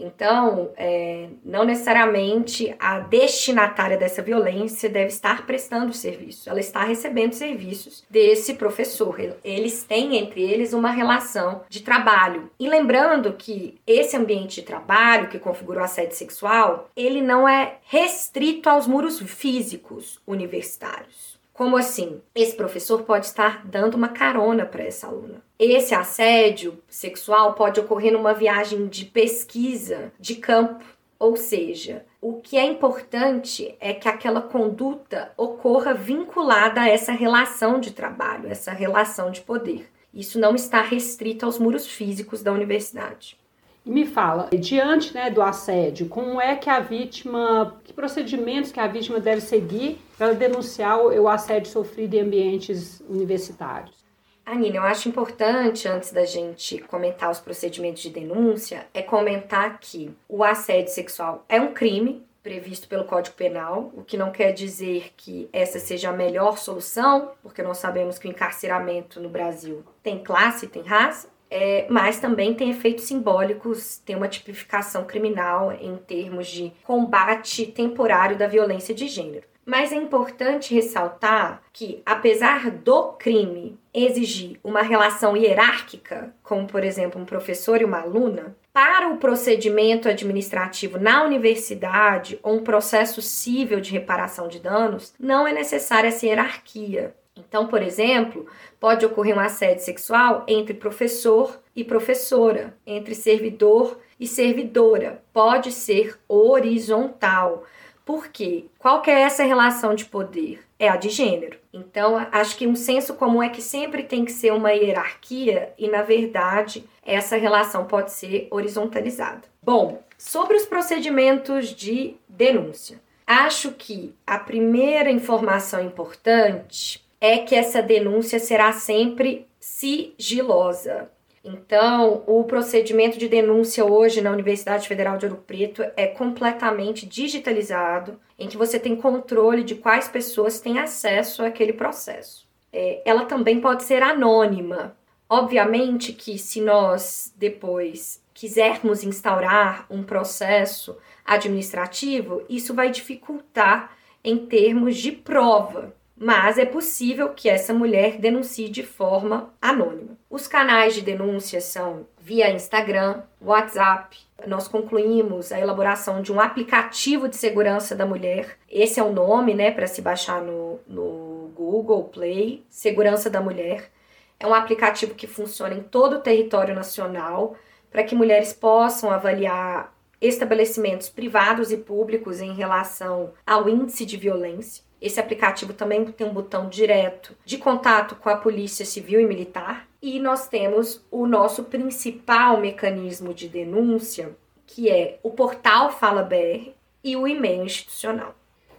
Então, 0.01 0.71
é, 0.77 1.29
não 1.45 1.65
necessariamente 1.65 2.75
a 2.79 3.01
destinatária 3.01 3.99
dessa 3.99 4.23
violência 4.23 4.89
deve 4.89 5.09
estar 5.09 5.47
prestando 5.47 5.93
serviço, 5.93 6.49
ela 6.49 6.61
está 6.61 6.85
recebendo 6.85 7.35
serviços 7.35 8.05
desse 8.09 8.55
professor. 8.55 9.21
Eles 9.45 9.83
têm 9.85 10.17
entre 10.17 10.43
eles 10.43 10.73
uma 10.73 10.91
relação 10.91 11.63
de 11.69 11.83
trabalho. 11.83 12.51
E 12.59 12.69
lembrando 12.69 13.35
que 13.35 13.79
esse 13.87 14.17
ambiente 14.17 14.61
de 14.61 14.67
trabalho 14.67 15.29
que 15.29 15.39
configura 15.39 15.81
o 15.81 15.85
assédio 15.85 16.17
sexual, 16.17 16.89
ele 16.97 17.21
não 17.21 17.47
é 17.47 17.77
restrito 17.85 18.71
aos 18.71 18.87
muros 18.87 19.21
físicos 19.21 20.19
universitários. 20.27 21.40
Como 21.61 21.77
assim? 21.77 22.23
Esse 22.35 22.57
professor 22.57 23.03
pode 23.03 23.27
estar 23.27 23.67
dando 23.67 23.93
uma 23.93 24.09
carona 24.09 24.65
para 24.65 24.83
essa 24.83 25.09
aluna. 25.09 25.43
Esse 25.59 25.95
assédio 25.95 26.83
sexual 26.89 27.53
pode 27.53 27.79
ocorrer 27.79 28.15
numa 28.15 28.33
viagem 28.33 28.87
de 28.87 29.05
pesquisa 29.05 30.11
de 30.19 30.37
campo, 30.37 30.83
ou 31.19 31.37
seja, 31.37 32.07
o 32.19 32.41
que 32.41 32.57
é 32.57 32.65
importante 32.65 33.77
é 33.79 33.93
que 33.93 34.09
aquela 34.09 34.41
conduta 34.41 35.33
ocorra 35.37 35.93
vinculada 35.93 36.81
a 36.81 36.89
essa 36.89 37.13
relação 37.13 37.79
de 37.79 37.91
trabalho, 37.91 38.49
essa 38.49 38.73
relação 38.73 39.31
de 39.31 39.43
poder. 39.43 39.87
Isso 40.15 40.41
não 40.41 40.55
está 40.55 40.81
restrito 40.81 41.45
aos 41.45 41.59
muros 41.59 41.87
físicos 41.87 42.43
da 42.43 42.55
universidade. 42.55 43.37
E 43.85 43.91
me 43.91 44.07
fala, 44.07 44.49
diante 44.53 45.15
né, 45.15 45.31
do 45.31 45.41
assédio, 45.41 46.09
como 46.09 46.41
é 46.41 46.55
que 46.55 46.69
a 46.69 46.81
vítima, 46.81 47.81
que 47.83 47.93
procedimentos 47.93 48.71
que 48.71 48.81
a 48.81 48.87
vítima 48.87 49.19
deve 49.19 49.41
seguir 49.41 49.99
para 50.19 50.33
denunciar 50.33 50.99
o, 50.99 51.23
o 51.23 51.29
assédio 51.29 51.71
sofrido 51.71 52.15
em 52.15 52.21
ambientes 52.21 53.03
universitários? 53.09 54.01
Anina, 54.45 54.77
eu 54.77 54.83
acho 54.83 55.09
importante, 55.09 55.87
antes 55.87 56.13
da 56.13 56.25
gente 56.25 56.79
comentar 56.79 57.31
os 57.31 57.39
procedimentos 57.39 58.03
de 58.03 58.11
denúncia, 58.11 58.87
é 58.93 59.01
comentar 59.01 59.79
que 59.79 60.11
o 60.29 60.43
assédio 60.43 60.93
sexual 60.93 61.45
é 61.49 61.61
um 61.61 61.73
crime 61.73 62.23
previsto 62.43 62.89
pelo 62.89 63.05
Código 63.05 63.37
Penal, 63.37 63.93
o 63.95 64.03
que 64.03 64.17
não 64.17 64.33
quer 64.33 64.53
dizer 64.53 65.13
que 65.17 65.49
essa 65.53 65.79
seja 65.79 66.09
a 66.09 66.13
melhor 66.13 66.59
solução, 66.59 67.33
porque 67.43 67.63
nós 67.63 67.79
sabemos 67.79 68.19
que 68.19 68.27
o 68.27 68.31
encarceramento 68.31 69.21
no 69.21 69.29
Brasil 69.29 69.85
tem 70.03 70.23
classe, 70.23 70.67
tem 70.67 70.83
raça, 70.83 71.29
é, 71.51 71.87
mas 71.91 72.21
também 72.21 72.55
tem 72.55 72.71
efeitos 72.71 73.05
simbólicos, 73.05 73.99
tem 73.99 74.15
uma 74.15 74.29
tipificação 74.29 75.05
criminal 75.05 75.73
em 75.73 75.97
termos 75.97 76.47
de 76.47 76.73
combate 76.85 77.67
temporário 77.67 78.39
da 78.39 78.47
violência 78.47 78.95
de 78.95 79.09
gênero. 79.09 79.51
Mas 79.67 79.93
é 79.93 79.97
importante 79.97 80.75
ressaltar 80.75 81.63
que, 81.73 82.03
apesar 82.05 82.71
do 82.71 83.13
crime 83.13 83.79
exigir 83.93 84.59
uma 84.65 84.83
relação 84.83 85.37
hierárquica, 85.37 86.35
como 86.43 86.67
por 86.67 86.83
exemplo 86.83 87.21
um 87.21 87.25
professor 87.25 87.81
e 87.81 87.85
uma 87.85 88.01
aluna, 88.01 88.57
para 88.73 89.09
o 89.09 89.19
procedimento 89.19 90.09
administrativo 90.09 90.99
na 90.99 91.25
universidade 91.25 92.39
ou 92.43 92.57
um 92.57 92.65
processo 92.65 93.21
civil 93.21 93.81
de 93.81 93.91
reparação 93.91 94.49
de 94.49 94.61
danos, 94.61 95.13
não 95.19 95.47
é 95.47 95.53
necessária 95.53 96.09
essa 96.09 96.27
hierarquia. 96.27 97.15
Então, 97.37 97.67
por 97.67 97.83
exemplo, 97.83 98.47
pode 98.79 99.05
ocorrer 99.05 99.37
um 99.37 99.41
assédio 99.41 99.85
sexual 99.85 100.45
entre 100.47 100.75
professor 100.75 101.61
e 101.75 101.83
professora, 101.83 102.77
entre 102.87 103.15
servidor 103.15 103.99
e 104.19 104.27
servidora. 104.27 105.23
Pode 105.33 105.73
ser 105.73 106.19
horizontal. 106.29 107.65
Por 108.05 108.29
quê? 108.29 108.67
Qual 108.79 109.03
que 109.03 109.11
é 109.11 109.21
essa 109.21 109.45
relação 109.45 109.95
de 109.95 110.05
poder? 110.05 110.61
É 110.79 110.89
a 110.89 110.97
de 110.97 111.09
gênero. 111.09 111.59
Então, 111.73 112.17
acho 112.33 112.57
que 112.57 112.67
um 112.67 112.75
senso 112.75 113.15
comum 113.15 113.43
é 113.43 113.49
que 113.49 113.63
sempre 113.63 114.03
tem 114.03 114.25
que 114.25 114.33
ser 114.33 114.53
uma 114.53 114.73
hierarquia 114.73 115.73
e, 115.79 115.89
na 115.89 116.03
verdade, 116.03 116.85
essa 117.05 117.37
relação 117.37 117.85
pode 117.85 118.11
ser 118.13 118.49
horizontalizada. 118.51 119.43
Bom, 119.63 120.03
sobre 120.19 120.57
os 120.57 120.67
procedimentos 120.67 121.69
de 121.69 122.17
denúncia. 122.29 123.01
Acho 123.27 123.73
que 123.73 124.15
a 124.27 124.39
primeira 124.39 125.11
informação 125.11 125.85
importante 125.85 127.05
é 127.21 127.39
que 127.39 127.55
essa 127.55 127.83
denúncia 127.83 128.39
será 128.39 128.73
sempre 128.73 129.47
sigilosa. 129.59 131.11
Então, 131.45 132.23
o 132.27 132.45
procedimento 132.45 133.19
de 133.19 133.29
denúncia 133.29 133.85
hoje 133.85 134.21
na 134.21 134.31
Universidade 134.31 134.89
Federal 134.89 135.17
de 135.17 135.27
Ouro 135.27 135.43
Preto 135.47 135.83
é 135.97 136.07
completamente 136.07 137.07
digitalizado, 137.07 138.19
em 138.39 138.49
que 138.49 138.57
você 138.57 138.79
tem 138.79 138.97
controle 138.97 139.63
de 139.63 139.75
quais 139.75 140.09
pessoas 140.09 140.61
têm 140.61 140.79
acesso 140.79 141.43
àquele 141.43 141.73
processo. 141.73 142.49
É, 142.73 143.03
ela 143.05 143.25
também 143.25 143.61
pode 143.61 143.85
ser 143.85 144.03
anônima. 144.03 144.97
Obviamente 145.29 146.13
que 146.13 146.39
se 146.39 146.61
nós 146.61 147.33
depois 147.37 148.23
quisermos 148.35 149.03
instaurar 149.03 149.87
um 149.91 150.03
processo 150.03 150.97
administrativo, 151.25 152.43
isso 152.49 152.75
vai 152.75 152.91
dificultar 152.91 153.97
em 154.23 154.47
termos 154.47 154.97
de 154.97 155.13
prova 155.13 155.95
mas 156.23 156.59
é 156.59 156.67
possível 156.67 157.31
que 157.31 157.49
essa 157.49 157.73
mulher 157.73 158.19
denuncie 158.19 158.69
de 158.69 158.83
forma 158.83 159.55
anônima. 159.59 160.19
Os 160.29 160.47
canais 160.47 160.95
de 160.95 161.01
denúncia 161.01 161.63
são 161.63 162.07
via 162.19 162.51
Instagram, 162.51 163.23
WhatsApp. 163.41 164.19
Nós 164.47 164.69
concluímos 164.69 165.51
a 165.51 165.59
elaboração 165.59 166.21
de 166.21 166.31
um 166.31 166.39
aplicativo 166.39 167.27
de 167.27 167.37
segurança 167.37 167.97
da 167.97 168.05
mulher. 168.05 168.59
Esse 168.69 169.01
é 169.01 169.03
o 169.03 169.15
nome, 169.15 169.55
né, 169.55 169.71
para 169.71 169.87
se 169.87 170.03
baixar 170.03 170.43
no, 170.43 170.79
no 170.87 171.51
Google 171.55 172.05
Play, 172.05 172.67
Segurança 172.69 173.31
da 173.31 173.41
Mulher. 173.41 173.91
É 174.39 174.47
um 174.47 174.53
aplicativo 174.53 175.15
que 175.15 175.27
funciona 175.27 175.75
em 175.75 175.83
todo 175.83 176.17
o 176.17 176.21
território 176.21 176.75
nacional 176.75 177.57
para 177.91 178.05
que 178.05 178.15
mulheres 178.15 178.53
possam 178.53 179.11
avaliar 179.11 179.91
estabelecimentos 180.21 181.09
privados 181.09 181.73
e 181.73 181.79
públicos 181.79 182.43
em 182.43 182.53
relação 182.53 183.33
ao 183.47 183.71
índice 183.71 184.05
de 184.05 184.19
violência. 184.19 184.90
Esse 185.01 185.19
aplicativo 185.19 185.73
também 185.73 186.05
tem 186.05 186.27
um 186.27 186.33
botão 186.33 186.69
direto 186.69 187.35
de 187.45 187.57
contato 187.57 188.17
com 188.17 188.29
a 188.29 188.37
Polícia 188.37 188.85
Civil 188.85 189.21
e 189.21 189.27
Militar. 189.27 189.89
E 190.03 190.19
nós 190.19 190.49
temos 190.49 191.05
o 191.11 191.27
nosso 191.27 191.65
principal 191.65 192.61
mecanismo 192.61 193.33
de 193.33 193.49
denúncia, 193.49 194.37
que 194.67 194.91
é 194.91 195.19
o 195.23 195.31
portal 195.31 195.91
Fala 195.91 196.23
BR 196.23 196.71
e 197.03 197.17
o 197.17 197.27
e-mail 197.27 197.65
institucional. 197.65 198.35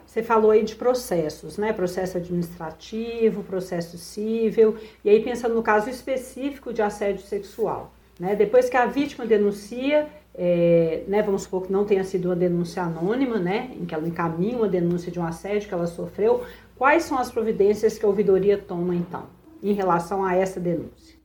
Você 0.06 0.22
falou 0.22 0.52
aí 0.52 0.64
de 0.64 0.76
processos, 0.76 1.58
né? 1.58 1.72
Processo 1.72 2.18
administrativo, 2.18 3.44
processo 3.44 3.98
civil, 3.98 4.78
e 5.06 5.10
aí 5.10 5.24
pensando 5.24 5.56
no 5.56 5.64
caso 5.64 5.90
específico 5.90 6.74
de 6.74 6.82
assédio 6.82 7.26
sexual. 7.26 7.94
Né? 8.20 8.36
Depois 8.36 8.70
que 8.70 8.76
a 8.76 8.86
vítima 8.86 9.26
denuncia, 9.26 10.08
é, 10.34 11.04
né, 11.08 11.22
vamos 11.22 11.44
supor 11.44 11.64
que 11.64 11.72
não 11.72 11.86
tenha 11.86 12.04
sido 12.04 12.26
uma 12.30 12.36
denúncia 12.36 12.84
anônima, 12.84 13.38
né, 13.38 13.72
em 13.80 13.86
que 13.86 13.94
ela 13.94 14.08
encaminha 14.08 14.58
uma 14.58 14.68
denúncia 14.68 15.12
de 15.12 15.20
um 15.20 15.26
assédio 15.26 15.68
que 15.68 15.74
ela 15.74 15.88
sofreu, 15.88 16.44
quais 16.78 17.04
são 17.04 17.18
as 17.18 17.32
providências 17.32 17.98
que 17.98 18.06
a 18.06 18.08
ouvidoria 18.08 18.58
toma 18.58 18.96
então, 18.96 19.28
em 19.62 19.74
relação 19.74 20.24
a 20.24 20.36
essa 20.36 20.60
denúncia? 20.60 21.20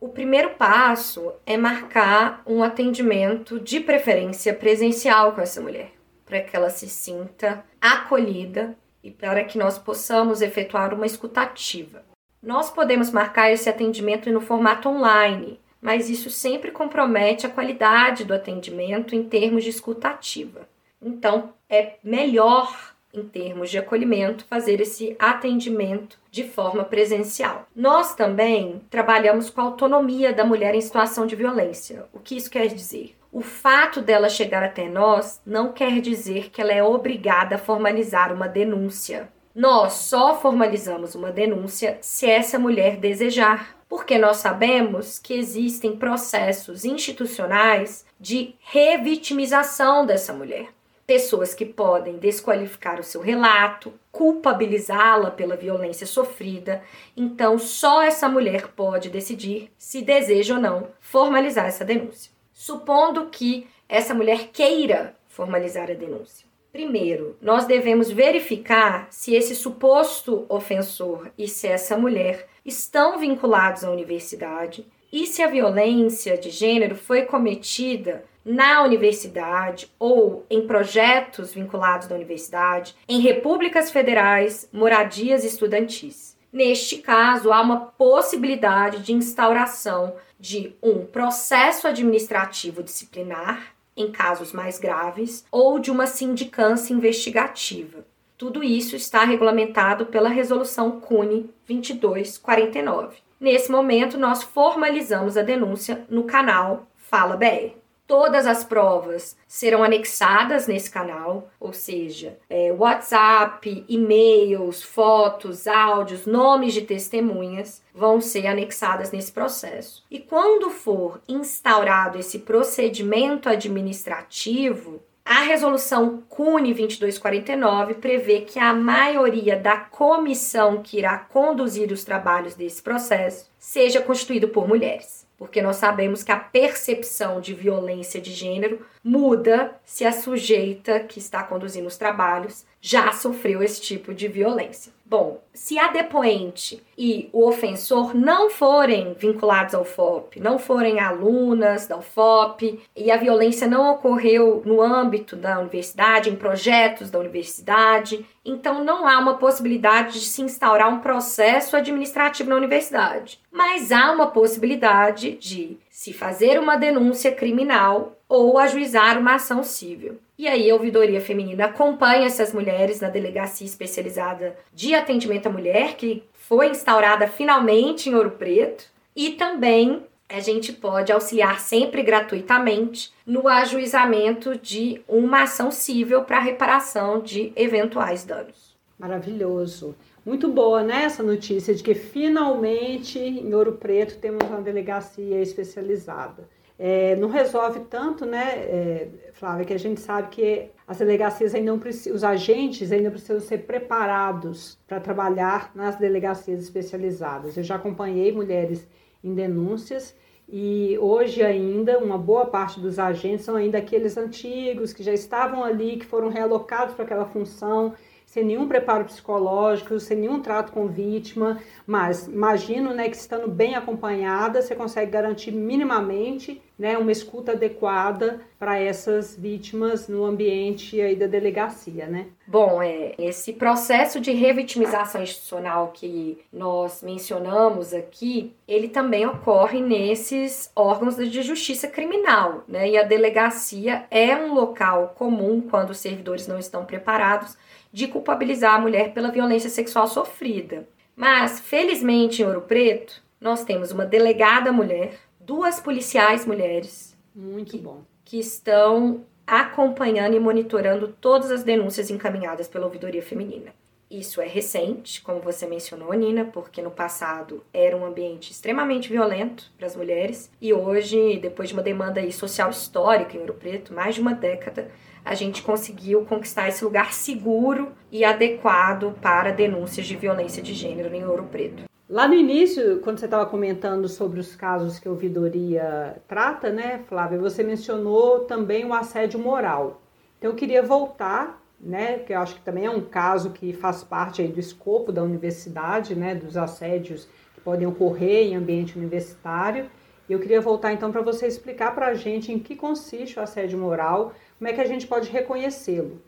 O 0.00 0.08
primeiro 0.08 0.50
passo 0.50 1.32
é 1.44 1.56
marcar 1.56 2.42
um 2.46 2.62
atendimento 2.62 3.60
de 3.60 3.80
preferência 3.80 4.54
presencial 4.54 5.32
com 5.32 5.42
essa 5.42 5.60
mulher, 5.60 5.92
para 6.24 6.40
que 6.40 6.56
ela 6.56 6.70
se 6.70 6.88
sinta 6.88 7.62
acolhida 7.80 8.74
e 9.04 9.10
para 9.10 9.44
que 9.44 9.58
nós 9.58 9.78
possamos 9.78 10.40
efetuar 10.40 10.94
uma 10.94 11.04
escutativa. 11.04 12.02
Nós 12.42 12.70
podemos 12.70 13.10
marcar 13.10 13.52
esse 13.52 13.68
atendimento 13.68 14.30
no 14.32 14.40
formato 14.40 14.88
online, 14.88 15.60
mas 15.80 16.10
isso 16.10 16.30
sempre 16.30 16.70
compromete 16.70 17.46
a 17.46 17.50
qualidade 17.50 18.24
do 18.24 18.34
atendimento 18.34 19.14
em 19.14 19.22
termos 19.22 19.64
de 19.64 19.70
escutativa. 19.70 20.68
Então, 21.02 21.52
é 21.68 21.94
melhor 22.04 22.90
em 23.12 23.24
termos 23.24 23.70
de 23.70 23.78
acolhimento, 23.78 24.44
fazer 24.44 24.80
esse 24.80 25.16
atendimento 25.18 26.18
de 26.30 26.44
forma 26.44 26.84
presencial. 26.84 27.66
Nós 27.74 28.14
também 28.14 28.80
trabalhamos 28.88 29.50
com 29.50 29.60
a 29.60 29.64
autonomia 29.64 30.32
da 30.32 30.44
mulher 30.44 30.74
em 30.74 30.80
situação 30.80 31.26
de 31.26 31.34
violência. 31.34 32.06
O 32.12 32.20
que 32.20 32.36
isso 32.36 32.50
quer 32.50 32.68
dizer? 32.68 33.16
O 33.32 33.40
fato 33.40 34.00
dela 34.00 34.28
chegar 34.28 34.62
até 34.62 34.88
nós 34.88 35.40
não 35.44 35.72
quer 35.72 36.00
dizer 36.00 36.50
que 36.50 36.60
ela 36.60 36.72
é 36.72 36.82
obrigada 36.82 37.56
a 37.56 37.58
formalizar 37.58 38.32
uma 38.32 38.48
denúncia. 38.48 39.28
Nós 39.54 39.94
só 39.94 40.38
formalizamos 40.38 41.14
uma 41.14 41.32
denúncia 41.32 41.98
se 42.00 42.28
essa 42.28 42.58
mulher 42.58 42.96
desejar, 42.96 43.76
porque 43.88 44.16
nós 44.16 44.36
sabemos 44.36 45.18
que 45.18 45.34
existem 45.34 45.96
processos 45.96 46.84
institucionais 46.84 48.04
de 48.18 48.54
revitimização 48.60 50.06
dessa 50.06 50.32
mulher 50.32 50.68
pessoas 51.10 51.54
que 51.54 51.66
podem 51.66 52.18
desqualificar 52.18 53.00
o 53.00 53.02
seu 53.02 53.20
relato, 53.20 53.92
culpabilizá-la 54.12 55.32
pela 55.32 55.56
violência 55.56 56.06
sofrida. 56.06 56.84
Então, 57.16 57.58
só 57.58 58.00
essa 58.00 58.28
mulher 58.28 58.68
pode 58.68 59.10
decidir 59.10 59.72
se 59.76 60.02
deseja 60.02 60.54
ou 60.54 60.60
não 60.60 60.86
formalizar 61.00 61.66
essa 61.66 61.84
denúncia. 61.84 62.30
Supondo 62.52 63.26
que 63.26 63.66
essa 63.88 64.14
mulher 64.14 64.50
queira 64.52 65.16
formalizar 65.26 65.90
a 65.90 65.94
denúncia. 65.94 66.46
Primeiro, 66.72 67.36
nós 67.42 67.66
devemos 67.66 68.10
verificar 68.10 69.08
se 69.10 69.34
esse 69.34 69.56
suposto 69.56 70.46
ofensor 70.48 71.30
e 71.36 71.48
se 71.48 71.66
essa 71.66 71.96
mulher 71.96 72.46
estão 72.64 73.18
vinculados 73.18 73.82
à 73.82 73.90
universidade 73.90 74.86
e 75.12 75.26
se 75.26 75.42
a 75.42 75.48
violência 75.48 76.38
de 76.38 76.50
gênero 76.50 76.94
foi 76.94 77.22
cometida 77.22 78.24
na 78.44 78.82
universidade 78.84 79.90
ou 79.98 80.46
em 80.48 80.66
projetos 80.66 81.52
vinculados 81.52 82.10
à 82.10 82.14
universidade, 82.14 82.94
em 83.08 83.20
repúblicas 83.20 83.90
federais, 83.90 84.68
moradias 84.72 85.44
estudantis. 85.44 86.38
Neste 86.52 86.98
caso, 86.98 87.52
há 87.52 87.60
uma 87.60 87.80
possibilidade 87.80 89.02
de 89.02 89.12
instauração 89.12 90.14
de 90.38 90.74
um 90.82 91.04
processo 91.04 91.86
administrativo 91.86 92.82
disciplinar, 92.82 93.74
em 94.00 94.10
casos 94.10 94.52
mais 94.52 94.78
graves, 94.78 95.44
ou 95.50 95.78
de 95.78 95.90
uma 95.90 96.06
sindicância 96.06 96.92
investigativa. 96.92 98.04
Tudo 98.36 98.64
isso 98.64 98.96
está 98.96 99.24
regulamentado 99.24 100.06
pela 100.06 100.28
Resolução 100.28 101.00
CUNE 101.00 101.50
2249. 101.68 103.18
Nesse 103.38 103.70
momento, 103.70 104.18
nós 104.18 104.42
formalizamos 104.42 105.36
a 105.36 105.42
denúncia 105.42 106.04
no 106.08 106.24
canal 106.24 106.86
Fala 106.96 107.36
BR. 107.36 107.74
Todas 108.10 108.44
as 108.44 108.64
provas 108.64 109.36
serão 109.46 109.84
anexadas 109.84 110.66
nesse 110.66 110.90
canal, 110.90 111.48
ou 111.60 111.72
seja, 111.72 112.36
é, 112.50 112.72
WhatsApp, 112.72 113.84
e-mails, 113.88 114.82
fotos, 114.82 115.68
áudios, 115.68 116.26
nomes 116.26 116.74
de 116.74 116.82
testemunhas 116.82 117.80
vão 117.94 118.20
ser 118.20 118.48
anexadas 118.48 119.12
nesse 119.12 119.30
processo. 119.30 120.04
E 120.10 120.18
quando 120.18 120.70
for 120.70 121.20
instaurado 121.28 122.18
esse 122.18 122.40
procedimento 122.40 123.48
administrativo, 123.48 125.00
a 125.24 125.42
resolução 125.42 126.20
CUNE 126.28 126.74
2249 126.74 127.94
prevê 127.94 128.40
que 128.40 128.58
a 128.58 128.74
maioria 128.74 129.56
da 129.56 129.76
comissão 129.76 130.82
que 130.82 130.98
irá 130.98 131.16
conduzir 131.16 131.92
os 131.92 132.02
trabalhos 132.02 132.56
desse 132.56 132.82
processo 132.82 133.48
seja 133.56 134.00
constituído 134.00 134.48
por 134.48 134.66
mulheres 134.66 135.29
porque 135.40 135.62
nós 135.62 135.76
sabemos 135.76 136.22
que 136.22 136.30
a 136.30 136.36
percepção 136.36 137.40
de 137.40 137.54
violência 137.54 138.20
de 138.20 138.30
gênero 138.30 138.84
muda 139.02 139.74
se 139.86 140.04
a 140.04 140.12
sujeita 140.12 141.00
que 141.00 141.18
está 141.18 141.42
conduzindo 141.42 141.86
os 141.86 141.96
trabalhos 141.96 142.66
já 142.80 143.12
sofreu 143.12 143.62
esse 143.62 143.80
tipo 143.80 144.14
de 144.14 144.26
violência. 144.28 144.92
Bom, 145.10 145.42
se 145.52 145.76
a 145.76 145.88
depoente 145.88 146.80
e 146.96 147.28
o 147.32 147.44
ofensor 147.44 148.14
não 148.14 148.48
forem 148.48 149.12
vinculados 149.14 149.74
ao 149.74 149.84
FOP, 149.84 150.38
não 150.38 150.56
forem 150.56 151.00
alunas 151.00 151.88
da 151.88 151.96
UFOP 151.96 152.80
e 152.94 153.10
a 153.10 153.16
violência 153.16 153.66
não 153.66 153.90
ocorreu 153.90 154.62
no 154.64 154.80
âmbito 154.80 155.34
da 155.34 155.58
universidade, 155.58 156.30
em 156.30 156.36
projetos 156.36 157.10
da 157.10 157.18
universidade, 157.18 158.24
então 158.44 158.84
não 158.84 159.04
há 159.04 159.18
uma 159.18 159.34
possibilidade 159.34 160.20
de 160.20 160.26
se 160.26 160.42
instaurar 160.42 160.88
um 160.88 161.00
processo 161.00 161.76
administrativo 161.76 162.48
na 162.48 162.54
universidade. 162.54 163.40
Mas 163.50 163.90
há 163.90 164.12
uma 164.12 164.28
possibilidade 164.28 165.32
de 165.32 165.76
se 165.90 166.12
fazer 166.12 166.56
uma 166.56 166.76
denúncia 166.76 167.32
criminal 167.32 168.16
ou 168.28 168.58
ajuizar 168.58 169.18
uma 169.18 169.34
ação 169.34 169.64
civil. 169.64 170.20
E 170.40 170.48
aí 170.48 170.70
a 170.70 170.74
ouvidoria 170.74 171.20
feminina 171.20 171.66
acompanha 171.66 172.24
essas 172.24 172.54
mulheres 172.54 172.98
na 172.98 173.10
delegacia 173.10 173.66
especializada 173.66 174.56
de 174.72 174.94
atendimento 174.94 175.48
à 175.48 175.52
mulher, 175.52 175.96
que 175.96 176.22
foi 176.32 176.70
instaurada 176.70 177.28
finalmente 177.28 178.08
em 178.08 178.14
Ouro 178.14 178.30
Preto, 178.30 178.86
e 179.14 179.32
também 179.32 180.02
a 180.30 180.40
gente 180.40 180.72
pode 180.72 181.12
auxiliar 181.12 181.60
sempre 181.60 182.02
gratuitamente 182.02 183.12
no 183.26 183.46
ajuizamento 183.48 184.56
de 184.56 185.02
uma 185.06 185.42
ação 185.42 185.70
civil 185.70 186.22
para 186.22 186.40
reparação 186.40 187.20
de 187.20 187.52
eventuais 187.54 188.24
danos. 188.24 188.74
Maravilhoso. 188.98 189.94
Muito 190.24 190.48
boa, 190.48 190.82
né, 190.82 191.04
essa 191.04 191.22
notícia 191.22 191.74
de 191.74 191.82
que 191.82 191.94
finalmente 191.94 193.18
em 193.18 193.52
Ouro 193.52 193.72
Preto 193.72 194.16
temos 194.16 194.42
uma 194.48 194.62
delegacia 194.62 195.42
especializada. 195.42 196.48
É, 196.82 197.14
não 197.16 197.28
resolve 197.28 197.80
tanto, 197.90 198.24
né, 198.24 198.54
é, 198.54 199.08
Flávia, 199.34 199.66
que 199.66 199.74
a 199.74 199.78
gente 199.78 200.00
sabe 200.00 200.28
que 200.28 200.70
as 200.88 200.96
delegacias 200.96 201.54
ainda 201.54 201.70
não 201.70 201.78
precisam, 201.78 202.16
os 202.16 202.24
agentes 202.24 202.90
ainda 202.90 203.10
precisam 203.10 203.38
ser 203.38 203.66
preparados 203.66 204.78
para 204.88 204.98
trabalhar 204.98 205.72
nas 205.74 205.96
delegacias 205.96 206.62
especializadas. 206.62 207.54
Eu 207.54 207.62
já 207.62 207.74
acompanhei 207.74 208.32
mulheres 208.32 208.88
em 209.22 209.34
denúncias 209.34 210.16
e 210.48 210.96
hoje 210.98 211.42
ainda 211.42 211.98
uma 211.98 212.16
boa 212.16 212.46
parte 212.46 212.80
dos 212.80 212.98
agentes 212.98 213.44
são 213.44 213.56
ainda 213.56 213.76
aqueles 213.76 214.16
antigos 214.16 214.94
que 214.94 215.02
já 215.02 215.12
estavam 215.12 215.62
ali, 215.62 215.98
que 215.98 216.06
foram 216.06 216.30
realocados 216.30 216.94
para 216.94 217.04
aquela 217.04 217.26
função 217.26 217.92
sem 218.30 218.44
nenhum 218.44 218.68
preparo 218.68 219.06
psicológico, 219.06 219.98
sem 219.98 220.16
nenhum 220.16 220.40
trato 220.40 220.70
com 220.70 220.86
vítima, 220.86 221.60
mas 221.84 222.28
imagino 222.28 222.94
né, 222.94 223.08
que 223.08 223.16
estando 223.16 223.48
bem 223.48 223.74
acompanhada, 223.74 224.62
você 224.62 224.72
consegue 224.72 225.10
garantir 225.10 225.50
minimamente 225.50 226.62
né, 226.80 226.96
uma 226.96 227.12
escuta 227.12 227.52
adequada 227.52 228.40
para 228.58 228.78
essas 228.78 229.36
vítimas 229.36 230.08
no 230.08 230.24
ambiente 230.24 230.98
aí 230.98 231.14
da 231.14 231.26
delegacia, 231.26 232.06
né? 232.06 232.28
Bom, 232.46 232.82
é, 232.82 233.14
esse 233.18 233.52
processo 233.52 234.18
de 234.18 234.32
revitimização 234.32 235.22
institucional 235.22 235.92
que 235.92 236.38
nós 236.50 237.02
mencionamos 237.02 237.92
aqui, 237.92 238.54
ele 238.66 238.88
também 238.88 239.26
ocorre 239.26 239.78
nesses 239.78 240.72
órgãos 240.74 241.16
de 241.16 241.42
justiça 241.42 241.86
criminal, 241.86 242.64
né? 242.66 242.88
E 242.88 242.96
a 242.96 243.02
delegacia 243.02 244.06
é 244.10 244.34
um 244.34 244.54
local 244.54 245.14
comum 245.18 245.60
quando 245.60 245.90
os 245.90 245.98
servidores 245.98 246.46
não 246.48 246.58
estão 246.58 246.86
preparados 246.86 247.58
de 247.92 248.08
culpabilizar 248.08 248.76
a 248.76 248.80
mulher 248.80 249.12
pela 249.12 249.30
violência 249.30 249.68
sexual 249.68 250.08
sofrida. 250.08 250.88
Mas, 251.14 251.60
felizmente, 251.60 252.40
em 252.40 252.46
Ouro 252.46 252.62
Preto, 252.62 253.22
nós 253.38 253.64
temos 253.64 253.92
uma 253.92 254.06
delegada 254.06 254.72
mulher, 254.72 255.18
duas 255.40 255.80
policiais 255.80 256.46
mulheres. 256.46 257.16
Muito 257.34 257.72
que, 257.72 257.78
bom. 257.78 258.02
Que 258.24 258.38
estão 258.38 259.24
acompanhando 259.46 260.36
e 260.36 260.40
monitorando 260.40 261.08
todas 261.08 261.50
as 261.50 261.64
denúncias 261.64 262.10
encaminhadas 262.10 262.68
pela 262.68 262.84
ouvidoria 262.84 263.22
feminina. 263.22 263.72
Isso 264.10 264.40
é 264.40 264.46
recente, 264.46 265.22
como 265.22 265.40
você 265.40 265.68
mencionou, 265.68 266.12
Nina, 266.12 266.44
porque 266.44 266.82
no 266.82 266.90
passado 266.90 267.64
era 267.72 267.96
um 267.96 268.04
ambiente 268.04 268.50
extremamente 268.50 269.08
violento 269.08 269.70
para 269.78 269.86
as 269.86 269.94
mulheres 269.94 270.50
e 270.60 270.74
hoje, 270.74 271.38
depois 271.38 271.68
de 271.68 271.74
uma 271.74 271.82
demanda 271.82 272.28
social 272.32 272.70
histórica 272.70 273.36
em 273.36 273.40
Ouro 273.40 273.54
Preto, 273.54 273.94
mais 273.94 274.16
de 274.16 274.20
uma 274.20 274.34
década, 274.34 274.90
a 275.24 275.34
gente 275.34 275.62
conseguiu 275.62 276.24
conquistar 276.24 276.68
esse 276.68 276.84
lugar 276.84 277.12
seguro 277.12 277.92
e 278.10 278.24
adequado 278.24 279.14
para 279.20 279.52
denúncias 279.52 280.06
de 280.06 280.16
violência 280.16 280.60
de 280.60 280.74
gênero 280.74 281.14
em 281.14 281.24
Ouro 281.24 281.44
Preto. 281.44 281.89
Lá 282.10 282.26
no 282.26 282.34
início, 282.34 282.98
quando 283.02 283.20
você 283.20 283.26
estava 283.26 283.46
comentando 283.46 284.08
sobre 284.08 284.40
os 284.40 284.56
casos 284.56 284.98
que 284.98 285.06
a 285.06 285.12
ouvidoria 285.12 286.20
trata, 286.26 286.68
né, 286.68 287.04
Flávia, 287.06 287.38
você 287.38 287.62
mencionou 287.62 288.40
também 288.46 288.84
o 288.84 288.92
assédio 288.92 289.38
moral. 289.38 290.02
Então 290.36 290.50
eu 290.50 290.56
queria 290.56 290.82
voltar, 290.82 291.62
né, 291.80 292.18
que 292.18 292.32
eu 292.32 292.40
acho 292.40 292.56
que 292.56 292.62
também 292.62 292.86
é 292.86 292.90
um 292.90 293.00
caso 293.00 293.50
que 293.50 293.72
faz 293.72 294.02
parte 294.02 294.42
do 294.42 294.58
escopo 294.58 295.12
da 295.12 295.22
universidade, 295.22 296.16
né, 296.16 296.34
dos 296.34 296.56
assédios 296.56 297.28
que 297.54 297.60
podem 297.60 297.86
ocorrer 297.86 298.48
em 298.48 298.56
ambiente 298.56 298.98
universitário. 298.98 299.88
E 300.28 300.32
eu 300.32 300.40
queria 300.40 300.60
voltar 300.60 300.92
então 300.92 301.12
para 301.12 301.22
você 301.22 301.46
explicar 301.46 301.94
para 301.94 302.08
a 302.08 302.14
gente 302.14 302.50
em 302.50 302.58
que 302.58 302.74
consiste 302.74 303.38
o 303.38 303.42
assédio 303.42 303.78
moral, 303.78 304.32
como 304.58 304.68
é 304.68 304.72
que 304.72 304.80
a 304.80 304.84
gente 304.84 305.06
pode 305.06 305.30
reconhecê-lo? 305.30 306.20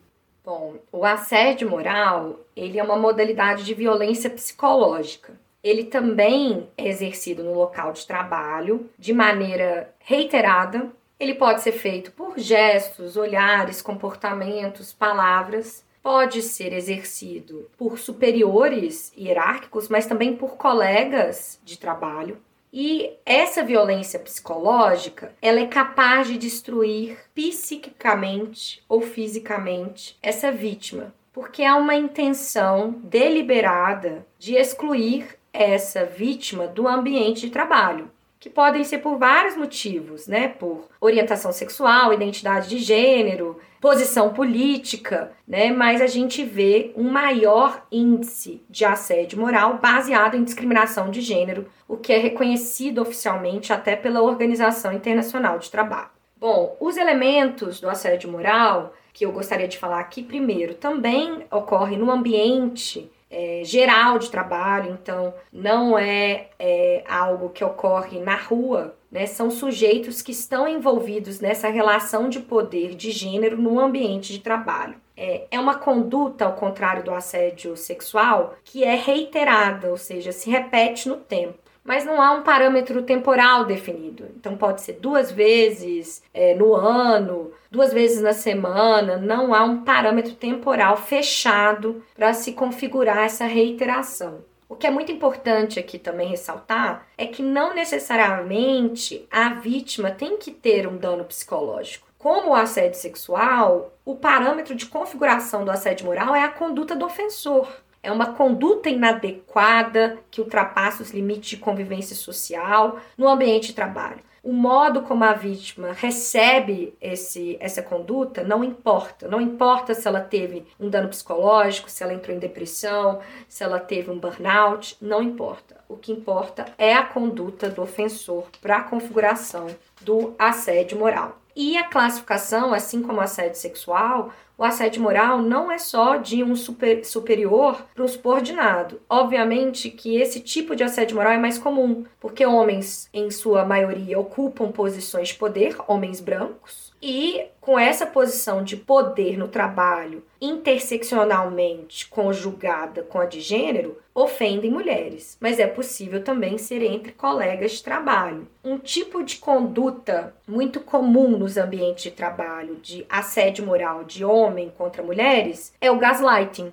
Bom, 0.45 0.75
o 0.93 1.03
assédio 1.03 1.69
moral, 1.69 2.39
ele 2.55 2.79
é 2.79 2.83
uma 2.83 2.95
modalidade 2.95 3.65
de 3.65 3.73
violência 3.73 4.29
psicológica. 4.29 5.42
Ele 5.63 5.85
também 5.85 6.67
é 6.77 6.89
exercido 6.89 7.41
no 7.41 7.53
local 7.53 7.93
de 7.93 8.05
trabalho 8.05 8.89
de 8.99 9.13
maneira 9.13 9.93
reiterada. 9.99 10.91
Ele 11.17 11.33
pode 11.33 11.61
ser 11.61 11.71
feito 11.71 12.11
por 12.11 12.37
gestos, 12.37 13.15
olhares, 13.15 13.81
comportamentos, 13.81 14.91
palavras. 14.91 15.85
pode 16.03 16.41
ser 16.41 16.73
exercido 16.73 17.71
por 17.77 17.97
superiores 17.97 19.13
hierárquicos, 19.17 19.87
mas 19.87 20.05
também 20.05 20.35
por 20.35 20.57
colegas 20.57 21.61
de 21.63 21.79
trabalho. 21.79 22.37
E 22.73 23.13
essa 23.25 23.63
violência 23.63 24.19
psicológica, 24.19 25.33
ela 25.41 25.61
é 25.61 25.67
capaz 25.67 26.27
de 26.27 26.37
destruir 26.37 27.19
psiquicamente 27.33 28.83
ou 28.89 28.99
fisicamente 28.99 30.17
essa 30.21 30.51
vítima, 30.51 31.13
porque 31.31 31.63
há 31.63 31.77
uma 31.77 31.95
intenção 31.95 32.99
deliberada 33.03 34.25
de 34.37 34.55
excluir 34.55 35.37
essa 35.53 36.03
vítima 36.03 36.67
do 36.67 36.87
ambiente 36.87 37.41
de 37.41 37.51
trabalho 37.51 38.09
que 38.43 38.49
podem 38.49 38.83
ser 38.83 38.97
por 38.97 39.17
vários 39.17 39.55
motivos, 39.55 40.27
né? 40.27 40.49
Por 40.49 40.89
orientação 40.99 41.53
sexual, 41.53 42.13
identidade 42.13 42.67
de 42.67 42.77
gênero, 42.77 43.57
posição 43.79 44.33
política, 44.33 45.31
né? 45.47 45.71
Mas 45.71 46.01
a 46.01 46.07
gente 46.07 46.43
vê 46.43 46.91
um 46.97 47.09
maior 47.09 47.85
índice 47.89 48.61
de 48.69 48.83
assédio 48.83 49.39
moral 49.39 49.79
baseado 49.81 50.35
em 50.35 50.43
discriminação 50.43 51.09
de 51.09 51.21
gênero, 51.21 51.67
o 51.87 51.95
que 51.95 52.11
é 52.11 52.17
reconhecido 52.17 53.01
oficialmente 53.01 53.71
até 53.71 53.95
pela 53.95 54.21
Organização 54.21 54.91
Internacional 54.91 55.57
de 55.57 55.71
Trabalho. 55.71 56.09
Bom, 56.37 56.75
os 56.81 56.97
elementos 56.97 57.79
do 57.79 57.89
assédio 57.89 58.29
moral 58.29 58.93
que 59.13 59.25
eu 59.25 59.31
gostaria 59.31 59.69
de 59.69 59.77
falar 59.77 60.01
aqui 60.01 60.21
primeiro 60.21 60.73
também 60.73 61.45
ocorre 61.49 61.95
no 61.95 62.11
ambiente 62.11 63.09
é, 63.33 63.63
geral 63.63 64.19
de 64.19 64.29
trabalho, 64.29 64.91
então 65.01 65.33
não 65.51 65.97
é, 65.97 66.49
é 66.59 67.03
algo 67.09 67.49
que 67.49 67.63
ocorre 67.63 68.19
na 68.19 68.35
rua, 68.35 68.95
né? 69.11 69.25
São 69.25 69.49
sujeitos 69.49 70.21
que 70.21 70.31
estão 70.31 70.67
envolvidos 70.67 71.39
nessa 71.39 71.67
relação 71.67 72.29
de 72.29 72.39
poder 72.39 72.93
de 72.93 73.09
gênero 73.09 73.57
no 73.57 73.79
ambiente 73.79 74.31
de 74.31 74.39
trabalho. 74.39 74.95
É, 75.17 75.47
é 75.49 75.59
uma 75.59 75.75
conduta, 75.75 76.45
ao 76.45 76.53
contrário 76.53 77.03
do 77.03 77.13
assédio 77.13 77.75
sexual, 77.75 78.55
que 78.63 78.83
é 78.83 78.95
reiterada, 78.95 79.89
ou 79.89 79.97
seja, 79.97 80.31
se 80.31 80.49
repete 80.49 81.09
no 81.09 81.17
tempo 81.17 81.62
mas 81.83 82.05
não 82.05 82.21
há 82.21 82.31
um 82.31 82.43
parâmetro 82.43 83.03
temporal 83.03 83.65
definido. 83.65 84.25
Então 84.37 84.55
pode 84.55 84.81
ser 84.81 84.93
duas 84.93 85.31
vezes 85.31 86.23
é, 86.33 86.55
no 86.55 86.73
ano, 86.73 87.51
duas 87.69 87.91
vezes 87.91 88.21
na 88.21 88.33
semana, 88.33 89.17
não 89.17 89.53
há 89.53 89.63
um 89.63 89.83
parâmetro 89.83 90.33
temporal 90.33 90.95
fechado 90.95 92.03
para 92.15 92.33
se 92.33 92.53
configurar 92.53 93.25
essa 93.25 93.45
reiteração. 93.45 94.43
O 94.69 94.75
que 94.75 94.87
é 94.87 94.89
muito 94.89 95.11
importante 95.11 95.79
aqui 95.79 95.99
também 95.99 96.27
ressaltar 96.27 97.05
é 97.17 97.27
que 97.27 97.43
não 97.43 97.75
necessariamente 97.75 99.27
a 99.29 99.49
vítima 99.49 100.09
tem 100.09 100.37
que 100.37 100.51
ter 100.51 100.87
um 100.87 100.97
dano 100.97 101.23
psicológico. 101.25 102.07
Como 102.17 102.51
o 102.51 102.55
assédio 102.55 102.97
sexual, 102.97 103.93
o 104.05 104.15
parâmetro 104.15 104.73
de 104.73 104.85
configuração 104.85 105.63
do 105.65 105.69
assédio 105.69 106.05
moral 106.05 106.33
é 106.33 106.43
a 106.43 106.49
conduta 106.49 106.95
do 106.95 107.05
ofensor 107.05 107.67
é 108.03 108.11
uma 108.11 108.33
conduta 108.33 108.89
inadequada 108.89 110.19
que 110.29 110.41
ultrapassa 110.41 111.01
os 111.01 111.11
limites 111.11 111.51
de 111.51 111.57
convivência 111.57 112.15
social 112.15 112.99
no 113.17 113.29
ambiente 113.29 113.67
de 113.67 113.73
trabalho. 113.73 114.19
O 114.43 114.51
modo 114.51 115.03
como 115.03 115.23
a 115.23 115.31
vítima 115.31 115.93
recebe 115.93 116.93
esse, 116.99 117.55
essa 117.61 117.81
conduta 117.81 118.43
não 118.43 118.61
importa. 118.61 119.25
Não 119.29 119.39
importa 119.39 119.93
se 119.93 120.05
ela 120.05 120.19
teve 120.19 120.67
um 120.77 120.89
dano 120.89 121.07
psicológico, 121.07 121.89
se 121.89 122.03
ela 122.03 122.13
entrou 122.13 122.35
em 122.35 122.39
depressão, 122.39 123.21
se 123.47 123.63
ela 123.63 123.79
teve 123.79 124.11
um 124.11 124.19
burnout, 124.19 124.97
não 125.01 125.23
importa. 125.23 125.77
O 125.87 125.95
que 125.95 126.11
importa 126.11 126.65
é 126.77 126.93
a 126.93 127.05
conduta 127.05 127.69
do 127.69 127.81
ofensor 127.81 128.47
para 128.61 128.79
a 128.79 128.83
configuração 128.83 129.67
do 130.01 130.35
assédio 130.37 130.99
moral. 130.99 131.42
E 131.55 131.77
a 131.77 131.83
classificação, 131.83 132.73
assim 132.73 133.01
como 133.01 133.19
o 133.19 133.21
assédio 133.21 133.59
sexual, 133.59 134.31
o 134.57 134.63
assédio 134.63 135.01
moral 135.01 135.41
não 135.41 135.71
é 135.71 135.77
só 135.77 136.15
de 136.15 136.43
um 136.43 136.55
super, 136.55 137.03
superior 137.03 137.85
para 137.93 138.03
um 138.03 138.07
subordinado. 138.07 139.01
Obviamente 139.09 139.89
que 139.89 140.15
esse 140.17 140.39
tipo 140.39 140.75
de 140.75 140.83
assédio 140.83 141.15
moral 141.15 141.33
é 141.33 141.37
mais 141.37 141.57
comum, 141.57 142.05
porque 142.19 142.45
homens, 142.45 143.09
em 143.13 143.29
sua 143.31 143.65
maioria, 143.65 144.19
ocupam 144.19 144.71
posições 144.71 145.29
de 145.29 145.35
poder, 145.35 145.75
homens 145.87 146.19
brancos, 146.19 146.92
e 147.03 147.47
com 147.59 147.77
essa 147.77 148.05
posição 148.05 148.63
de 148.63 148.77
poder 148.77 149.37
no 149.37 149.49
trabalho 149.49 150.23
interseccionalmente 150.39 152.07
conjugada 152.07 153.03
com 153.03 153.19
a 153.19 153.25
de 153.25 153.41
gênero, 153.41 153.97
ofendem 154.15 154.71
mulheres, 154.71 155.37
mas 155.39 155.59
é 155.59 155.67
possível 155.67 156.23
também 156.23 156.57
ser 156.57 156.81
entre 156.81 157.11
colegas 157.11 157.73
de 157.73 157.83
trabalho. 157.83 158.47
Um 158.63 158.77
tipo 158.77 159.21
de 159.21 159.35
conduta 159.37 160.33
muito 160.47 160.79
comum 160.79 161.37
nos 161.37 161.57
ambientes 161.57 162.03
de 162.03 162.11
trabalho 162.11 162.77
de 162.81 163.05
assédio 163.09 163.65
moral 163.65 164.05
de 164.05 164.23
homem 164.23 164.71
contra 164.77 165.03
mulheres 165.03 165.73
é 165.81 165.91
o 165.91 165.99
gaslighting. 165.99 166.71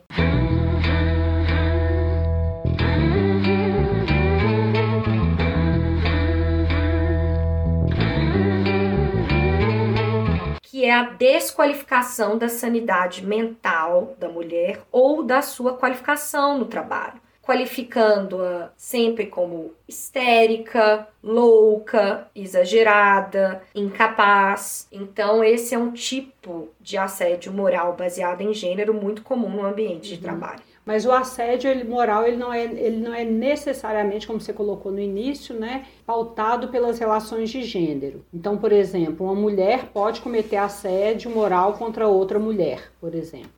É 10.91 10.95
a 10.95 11.05
desqualificação 11.05 12.37
da 12.37 12.49
sanidade 12.49 13.25
mental 13.25 14.17
da 14.19 14.29
mulher 14.29 14.83
ou 14.91 15.23
da 15.23 15.41
sua 15.41 15.75
qualificação 15.77 16.59
no 16.59 16.65
trabalho, 16.65 17.21
qualificando-a 17.41 18.71
sempre 18.77 19.27
como 19.27 19.73
histérica, 19.89 21.07
louca, 21.23 22.29
exagerada, 22.35 23.63
incapaz. 23.75 24.89
Então, 24.91 25.43
esse 25.43 25.75
é 25.75 25.79
um 25.79 25.93
tipo 25.93 26.69
de 26.81 26.99
assédio 26.99 27.53
moral 27.53 27.95
baseado 27.95 28.41
em 28.41 28.53
gênero 28.53 28.93
muito 28.93 29.23
comum 29.23 29.49
no 29.49 29.65
ambiente 29.65 30.09
de 30.09 30.15
uhum. 30.17 30.23
trabalho. 30.23 30.70
Mas 30.91 31.07
o 31.07 31.13
assédio 31.13 31.71
ele, 31.71 31.85
moral 31.85 32.27
ele 32.27 32.37
não, 32.37 32.53
é, 32.53 32.65
ele 32.65 32.97
não 32.97 33.15
é 33.15 33.25
necessariamente, 33.25 34.27
como 34.27 34.41
você 34.41 34.53
colocou 34.53 34.91
no 34.91 34.99
início, 34.99 35.55
né, 35.55 35.87
pautado 36.05 36.67
pelas 36.67 36.99
relações 36.99 37.49
de 37.49 37.63
gênero. 37.63 38.25
Então, 38.35 38.59
por 38.59 38.73
exemplo, 38.73 39.25
uma 39.25 39.35
mulher 39.37 39.91
pode 39.93 40.21
cometer 40.21 40.57
assédio 40.57 41.31
moral 41.31 41.75
contra 41.75 42.09
outra 42.09 42.41
mulher, 42.41 42.91
por 43.01 43.15
exemplo. 43.15 43.53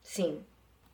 Sim. 0.00 0.38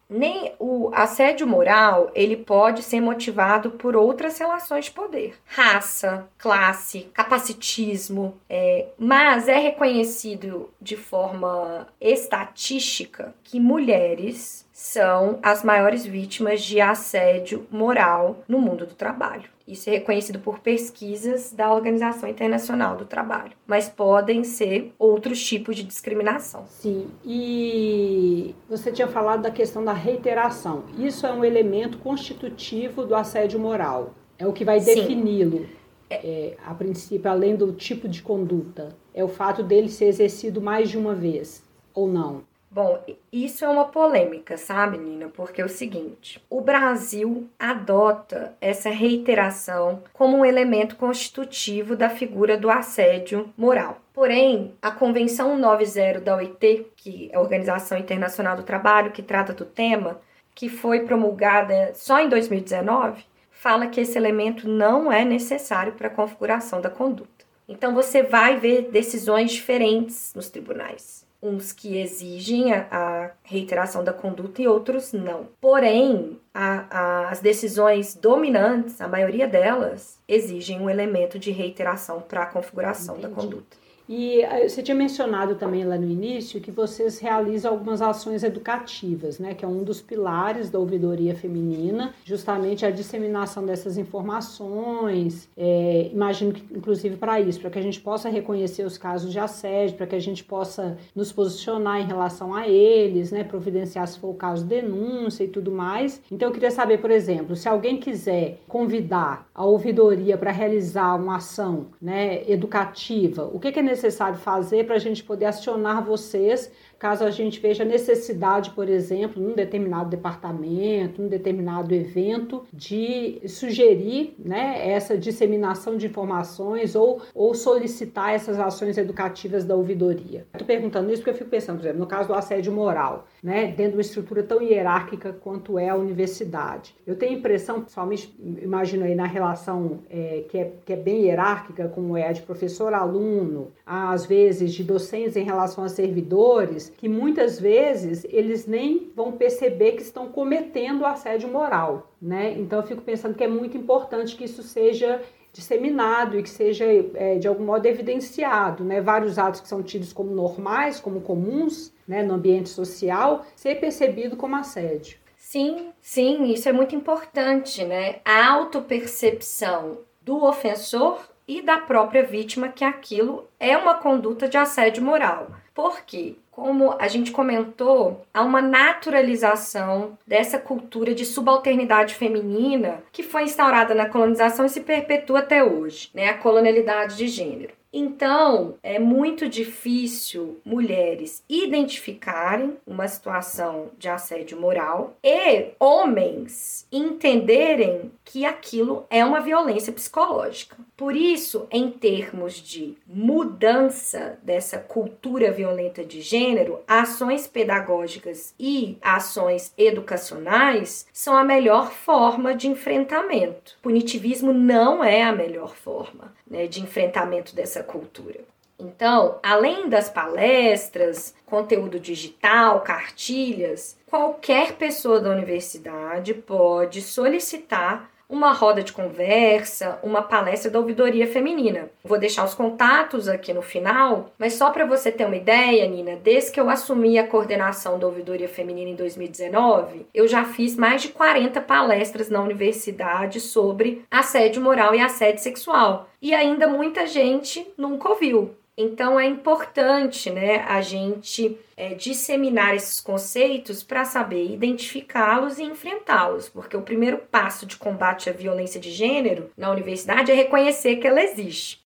Nem 0.09 0.55
o 0.59 0.91
assédio 0.95 1.47
moral, 1.47 2.11
ele 2.15 2.39
pode 2.39 2.83
ser 2.83 3.03
motivado 3.03 3.73
por 3.73 3.95
outras 3.95 4.39
relações 4.39 4.87
de 4.87 4.93
poder. 4.93 5.35
Raça, 5.45 6.27
classe, 6.39 7.11
capacitismo, 7.13 8.39
é, 8.49 8.87
mas 8.99 9.47
é 9.47 9.59
reconhecido 9.59 10.71
de 10.81 10.97
forma 10.97 11.87
estatística 12.01 13.35
que 13.45 13.61
mulheres 13.61 14.62
são 14.83 15.39
as 15.45 15.63
maiores 15.63 16.05
vítimas 16.05 16.61
de 16.61 16.81
assédio 16.81 17.65
moral 17.71 18.43
no 18.49 18.61
mundo 18.61 18.85
do 18.85 18.97
trabalho. 18.97 19.49
Isso 19.67 19.89
é 19.89 19.93
reconhecido 19.93 20.41
por 20.41 20.59
pesquisas 20.59 21.53
da 21.53 21.73
Organização 21.73 22.29
Internacional 22.29 22.97
do 22.97 23.05
Trabalho, 23.05 23.53
mas 23.65 23.89
podem 23.89 24.43
ser 24.43 24.93
outros 24.99 25.41
tipos 25.41 25.77
de 25.77 25.85
discriminação. 25.85 26.65
Sim, 26.67 27.07
e 27.25 28.57
você 28.69 28.91
tinha 28.91 29.07
falado 29.07 29.43
da 29.43 29.53
questão 29.53 29.85
da 29.85 29.93
reiteração. 29.93 30.83
Isso 30.99 31.29
é 31.29 31.33
um 31.33 31.45
elemento 31.45 31.99
constitutivo 31.99 33.07
do 33.07 33.15
assédio 33.15 33.61
moral. 33.61 34.13
É 34.37 34.49
o 34.49 34.53
que 34.53 34.65
vai 34.65 34.81
defini-lo. 34.81 35.65
É, 36.11 36.57
a 36.67 36.75
princípio, 36.75 37.31
além 37.31 37.55
do 37.55 37.73
tipo 37.73 38.09
de 38.09 38.21
conduta, 38.21 38.89
é 39.15 39.23
o 39.23 39.29
fato 39.29 39.63
dele 39.63 39.89
ser 39.89 40.07
exercido 40.07 40.61
mais 40.61 40.91
de 40.91 40.99
uma 40.99 41.15
vez, 41.15 41.63
ou 41.95 42.09
não? 42.09 42.43
Bom, 42.75 43.05
isso 43.31 43.67
é 43.67 43.69
uma 43.69 43.85
polêmica, 43.85 44.57
sabe, 44.57 44.97
Nina? 44.97 45.29
Porque 45.29 45.61
é 45.61 45.65
o 45.65 45.69
seguinte: 45.69 46.43
o 46.49 46.63
Brasil 46.63 47.47
adota 47.59 48.57
essa 48.63 48.89
reiteração 48.89 50.03
como 50.11 50.39
um 50.39 50.45
elemento 50.45 50.97
constitutivo 50.97 51.95
da 51.95 52.09
figura 52.09 52.57
do 52.57 52.71
assédio 52.71 53.53
moral. 53.59 53.99
Porém, 54.15 54.73
a 54.81 54.91
Convenção 54.91 55.59
90 55.59 56.21
da 56.23 56.35
OIT, 56.37 56.87
que 56.97 57.29
é 57.31 57.37
a 57.37 57.41
Organização 57.41 57.99
Internacional 57.99 58.57
do 58.57 58.63
Trabalho, 58.63 59.13
que 59.13 59.23
trata 59.23 59.53
do 59.53 59.67
tema, 59.67 60.19
que 60.55 60.71
foi 60.71 61.01
promulgada 61.01 61.93
só 61.93 62.21
em 62.21 62.29
2019, 62.31 63.23
fala 63.51 63.87
que 63.87 64.01
esse 64.01 64.17
elemento 64.17 64.67
não 64.67 65.13
é 65.13 65.27
necessário 65.27 65.93
para 65.93 66.07
a 66.09 66.11
configuração 66.11 66.81
da 66.81 66.89
conduta. 66.89 67.45
Então, 67.69 67.95
você 67.95 68.23
vai 68.23 68.57
ver 68.57 68.91
decisões 68.91 69.53
diferentes 69.53 70.33
nos 70.35 70.49
tribunais 70.49 71.31
uns 71.43 71.73
que 71.73 71.99
exigem 71.99 72.73
a, 72.73 72.87
a, 72.91 73.31
reiteração 73.43 74.05
da 74.05 74.13
conduta 74.13 74.63
e 74.63 74.69
outros 74.69 75.13
não. 75.13 75.49
Porém, 75.61 76.39
a, 76.55 76.87
a, 76.89 77.31
as 77.31 77.41
decisões 77.41 78.15
dominantes, 78.15 79.01
a 79.01 79.09
maioria 79.09 79.49
delas, 79.49 80.19
exigem 80.29 80.81
um 80.81 80.89
elemento 80.89 81.39
de 81.39 81.51
reiteração 81.51 82.21
para 82.21 82.45
a 82.45 82.47
configuração 82.47 83.17
Entendi. 83.17 83.35
da 83.35 83.43
conduta. 83.43 83.82
E 84.15 84.43
eh, 84.43 84.69
você 84.69 84.83
tinha 84.83 84.95
mencionado 84.95 85.55
também 85.55 85.85
lá 85.85 85.97
no 85.97 86.07
início 86.07 86.61
que 86.61 86.71
vocês 86.71 87.19
realizam 87.19 87.73
algumas 87.73 88.03
ações 88.03 88.45
educativas, 88.45 89.39
né? 89.39 89.55
Que 89.55 89.65
é 89.65 89.69
um 89.69 89.83
dos 89.83 90.03
pilares 90.03 90.69
da 90.69 90.79
ouvidoria 90.79 91.35
feminina, 91.35 92.13
justamente 92.23 92.85
a 92.85 92.91
disseminação 92.91 93.65
dessas 93.65 93.97
informações. 93.97 95.49
É, 95.57 96.11
imagino 96.13 96.53
que, 96.53 96.63
inclusive, 96.77 97.17
para 97.17 97.41
isso, 97.41 97.59
para 97.59 97.71
que 97.71 97.79
a 97.79 97.83
gente 97.83 98.03
possa 98.03 98.29
reconhecer 98.29 98.85
os 98.85 98.99
casos 98.99 99.33
de 99.33 99.39
assédio, 99.39 99.97
para 99.97 100.07
que 100.07 100.15
a 100.15 100.21
gente 100.21 100.45
possa 100.45 100.99
nos 101.17 101.33
posicionar 101.33 101.99
em 102.03 102.05
relação 102.05 102.55
a 102.55 102.69
eles, 102.69 103.33
né? 103.33 103.43
Providenciar 103.43 104.07
se 104.07 104.19
for 104.19 104.29
o 104.29 104.35
caso 104.35 104.67
denúncia 104.67 105.45
e 105.45 105.49
tudo 105.49 105.73
mais. 105.73 106.21
Então, 106.31 106.49
eu 106.49 106.53
queria 106.53 106.71
saber, 106.71 106.99
por 106.99 107.11
exemplo, 107.11 107.57
se 107.57 107.67
alguém 107.67 107.97
quiser 107.97 108.61
convidar 108.69 109.49
a 109.55 109.65
ouvidoria 109.65 110.37
para 110.37 110.53
realizar 110.53 111.15
uma 111.15 111.37
ação 111.37 111.87
né, 112.01 112.43
educativa, 112.47 113.51
o 113.51 113.59
que, 113.59 113.73
que 113.73 113.79
é 113.79 113.83
necessário 113.83 114.02
fazer 114.39 114.85
para 114.85 114.97
a 114.97 114.99
gente 114.99 115.23
poder 115.23 115.47
acionar 115.47 116.05
vocês 116.05 116.71
caso 117.03 117.25
a 117.25 117.33
gente 117.33 117.59
veja 117.59 117.85
necessidade, 117.85 118.71
por 118.71 118.89
exemplo, 118.89 119.43
num 119.43 119.57
determinado 119.57 120.09
departamento, 120.09 121.21
num 121.21 121.27
determinado 121.27 121.93
evento, 121.93 122.63
de 122.73 123.43
sugerir 123.45 124.37
né, 124.39 124.89
essa 124.89 125.19
disseminação 125.19 125.97
de 125.97 126.07
informações 126.07 126.95
ou, 126.95 127.21
ou 127.35 127.57
solicitar 127.57 128.33
essas 128.33 128.57
ações 128.61 128.97
educativas 128.97 129.65
da 129.65 129.75
ouvidoria. 129.75 130.47
Estou 130.53 130.65
perguntando 130.65 131.11
isso 131.11 131.23
porque 131.23 131.31
eu 131.31 131.35
fico 131.35 131.51
pensando, 131.51 131.79
por 131.79 131.87
exemplo, 131.87 131.99
no 131.99 132.07
caso 132.07 132.29
do 132.29 132.35
assédio 132.35 132.73
moral, 132.73 133.27
né, 133.43 133.67
dentro 133.67 133.91
de 133.91 133.97
uma 133.97 134.03
estrutura 134.03 134.45
tão 134.45 134.63
hierárquica 134.63 135.33
quanto 135.33 135.77
é 135.81 135.89
a 135.89 135.97
universidade. 135.97 136.95
Eu 137.05 137.17
tenho 137.17 137.33
a 137.33 137.39
impressão, 137.39 137.81
principalmente, 137.81 138.33
imagino 138.63 139.05
aí 139.05 139.17
na 139.17 139.27
relação 139.27 139.99
é, 140.09 140.45
que, 140.49 140.57
é, 140.57 140.73
que 140.87 140.93
é 140.93 140.97
bem 140.97 141.23
hierárquica, 141.23 141.89
como 141.89 142.17
é 142.17 142.29
a 142.29 142.33
de 142.33 142.43
professor-aluno, 142.43 143.73
às 143.85 144.25
vezes 144.25 144.73
de 144.73 144.85
docentes 144.85 145.35
em 145.35 145.43
relação 145.43 145.83
a 145.83 145.89
servidores, 145.89 146.92
que 146.97 147.09
muitas 147.09 147.59
vezes 147.59 148.25
eles 148.29 148.67
nem 148.67 149.11
vão 149.15 149.33
perceber 149.33 149.93
que 149.93 150.03
estão 150.03 150.29
cometendo 150.29 151.05
assédio 151.05 151.49
moral, 151.49 152.13
né? 152.21 152.53
Então 152.59 152.81
eu 152.81 152.87
fico 152.87 153.03
pensando 153.03 153.35
que 153.35 153.45
é 153.45 153.49
muito 153.49 153.77
importante 153.77 154.37
que 154.37 154.45
isso 154.45 154.63
seja 154.63 155.21
disseminado 155.53 156.39
e 156.39 156.43
que 156.43 156.49
seja 156.49 156.87
é, 157.15 157.37
de 157.39 157.47
algum 157.47 157.65
modo 157.65 157.85
evidenciado, 157.87 158.85
né? 158.85 159.01
Vários 159.01 159.39
atos 159.39 159.61
que 159.61 159.69
são 159.69 159.83
tidos 159.83 160.13
como 160.13 160.31
normais, 160.35 160.99
como 160.99 161.21
comuns, 161.21 161.93
né, 162.09 162.23
no 162.23 162.35
ambiente 162.35 162.71
social, 162.71 163.45
ser 163.55 163.81
percebido 163.81 164.37
como 164.37 164.57
assédio. 164.57 165.19
Sim, 165.37 165.91
sim, 166.01 166.45
isso 166.45 166.69
é 166.69 166.73
muito 166.73 166.97
importante, 166.97 167.85
né? 167.85 168.21
A 168.25 168.51
autopercepção 168.53 169.99
do 170.23 170.45
ofensor 170.45 171.21
e 171.59 171.61
da 171.61 171.77
própria 171.77 172.23
vítima 172.23 172.69
que 172.69 172.83
aquilo 172.83 173.47
é 173.61 173.77
uma 173.77 173.95
conduta 173.95 174.49
de 174.49 174.57
assédio 174.57 175.03
moral. 175.03 175.49
Por 175.75 176.01
quê? 176.03 176.37
Como 176.51 176.95
a 176.99 177.09
gente 177.09 177.31
comentou, 177.31 178.25
há 178.33 178.43
uma 178.43 178.63
naturalização 178.63 180.17
dessa 180.27 180.59
cultura 180.59 181.15
de 181.15 181.27
subalternidade 181.27 182.15
feminina 182.15 183.03
que 183.13 183.23
foi 183.23 183.45
instaurada 183.45 183.95
na 183.95 184.09
colonização 184.09 184.65
e 184.65 184.71
se 184.71 184.81
perpetua 184.81 185.41
até 185.41 185.63
hoje, 185.63 186.11
né? 186.15 186.29
A 186.29 186.39
colonialidade 186.39 187.17
de 187.17 187.29
gênero. 187.29 187.75
Então, 187.93 188.77
é 188.83 188.99
muito 188.99 189.49
difícil 189.49 190.61
mulheres 190.65 191.45
identificarem 191.49 192.79
uma 192.87 193.07
situação 193.07 193.91
de 193.99 194.09
assédio 194.09 194.59
moral 194.59 195.15
e 195.23 195.73
homens 195.79 196.87
entenderem 196.91 198.11
que 198.25 198.47
aquilo 198.47 199.05
é 199.11 199.23
uma 199.23 199.41
violência 199.41 199.93
psicológica. 199.93 200.77
Por 200.97 201.15
isso, 201.15 201.67
em 201.71 201.91
termos 201.91 202.55
de 202.55 202.97
mudança 203.07 204.39
dessa 204.43 204.79
cultura 204.79 205.53
violenta 205.53 206.03
de 206.03 206.23
gênero, 206.23 206.81
ações 206.87 207.47
pedagógicas 207.47 208.55
e 208.59 208.97
ações 209.03 209.75
educacionais 209.77 211.07
são 211.13 211.37
a 211.37 211.45
melhor 211.45 211.93
forma 211.93 212.55
de 212.55 212.69
enfrentamento. 212.69 213.77
Punitivismo 213.83 214.53
não 214.53 215.05
é 215.05 215.23
a 215.23 215.33
melhor 215.33 215.75
forma 215.75 216.33
né, 216.47 216.67
de 216.67 216.81
enfrentamento 216.81 217.55
dessa 217.55 217.82
cultura. 217.83 218.41
Então, 218.79 219.39
além 219.43 219.89
das 219.89 220.11
palestras, 220.11 221.35
conteúdo 221.47 222.01
digital, 222.01 222.81
cartilhas, 222.81 223.97
qualquer 224.11 224.73
pessoa 224.73 225.21
da 225.21 225.31
universidade 225.31 226.35
pode 226.35 227.01
solicitar 227.01 228.11
uma 228.33 228.55
roda 228.55 228.83
de 228.83 228.95
conversa, 228.95 229.99
uma 230.03 230.23
palestra 230.23 230.71
da 230.71 230.79
ouvidoria 230.79 231.27
feminina. 231.27 231.91
Vou 232.03 232.19
deixar 232.19 232.47
os 232.47 232.55
contatos 232.55 233.29
aqui 233.29 233.53
no 233.53 233.61
final, 233.61 234.33
mas 234.39 234.55
só 234.55 234.71
para 234.71 234.87
você 234.87 235.13
ter 235.13 235.27
uma 235.27 235.37
ideia, 235.37 235.87
Nina, 235.87 236.17
desde 236.17 236.51
que 236.51 236.59
eu 236.59 236.71
assumi 236.71 237.19
a 237.19 237.27
coordenação 237.27 237.99
da 237.99 238.07
ouvidoria 238.07 238.49
feminina 238.49 238.91
em 238.91 238.95
2019, 238.95 240.07
eu 240.15 240.27
já 240.27 240.47
fiz 240.47 240.77
mais 240.77 241.03
de 241.03 241.09
40 241.09 241.61
palestras 241.61 242.31
na 242.31 242.41
universidade 242.41 243.39
sobre 243.39 244.03
assédio 244.11 244.63
moral 244.63 244.95
e 244.95 245.01
assédio 245.01 245.43
sexual. 245.43 246.09
E 246.23 246.33
ainda 246.35 246.67
muita 246.67 247.07
gente 247.07 247.71
nunca 247.77 248.09
ouviu. 248.09 248.55
Então 248.75 249.21
é 249.21 249.27
importante, 249.27 250.31
né, 250.31 250.65
a 250.67 250.81
gente 250.81 251.59
é, 251.77 251.93
disseminar 251.93 252.75
esses 252.75 253.03
conceitos 253.03 253.83
para 253.83 254.03
saber 254.07 254.51
identificá-los 254.51 255.59
e 255.59 255.63
enfrentá-los, 255.63 256.49
porque 256.49 256.75
o 256.75 256.81
primeiro 256.81 257.19
passo 257.19 257.67
de 257.67 257.77
combate 257.77 258.31
à 258.31 258.33
violência 258.33 258.81
de 258.81 258.91
gênero 258.91 259.51
na 259.59 259.71
universidade 259.71 260.33
é 260.33 260.35
reconhecer 260.35 260.97
que 260.97 261.07
ela 261.07 261.23
existe. 261.23 261.83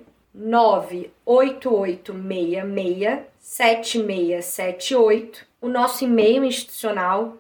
7678. 3.40 5.46
O 5.62 5.68
nosso 5.68 6.06
e-mail 6.06 6.46
institucional 6.46 7.36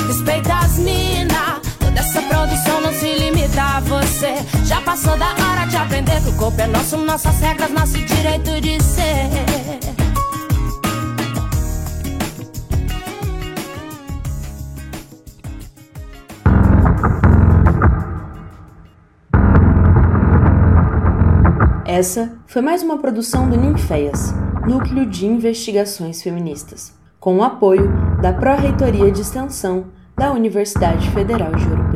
Respeita 0.06 0.54
as 0.54 0.78
mina, 0.78 1.60
toda 1.80 1.98
essa 1.98 2.22
produção 2.22 2.80
não 2.80 2.92
se 2.92 3.12
limita 3.12 3.60
a 3.60 3.80
você. 3.80 4.36
Já 4.66 4.80
passou 4.82 5.18
da 5.18 5.30
hora 5.30 5.66
de 5.68 5.76
aprender 5.76 6.22
que 6.22 6.30
o 6.30 6.36
corpo 6.36 6.60
é 6.60 6.66
nosso, 6.68 6.96
nossas 6.96 7.40
regras, 7.40 7.70
nosso 7.70 7.98
direito 7.98 8.60
de 8.60 8.82
ser. 8.82 9.67
Essa 21.88 22.36
foi 22.46 22.60
mais 22.60 22.82
uma 22.82 22.98
produção 22.98 23.48
do 23.48 23.56
Ninféias, 23.56 24.30
Núcleo 24.68 25.06
de 25.06 25.24
Investigações 25.24 26.22
Feministas, 26.22 26.92
com 27.18 27.38
o 27.38 27.42
apoio 27.42 27.90
da 28.20 28.30
Pró-Reitoria 28.30 29.10
de 29.10 29.22
Extensão 29.22 29.86
da 30.14 30.30
Universidade 30.30 31.10
Federal 31.12 31.50
de 31.50 31.64
Preto. 31.64 31.87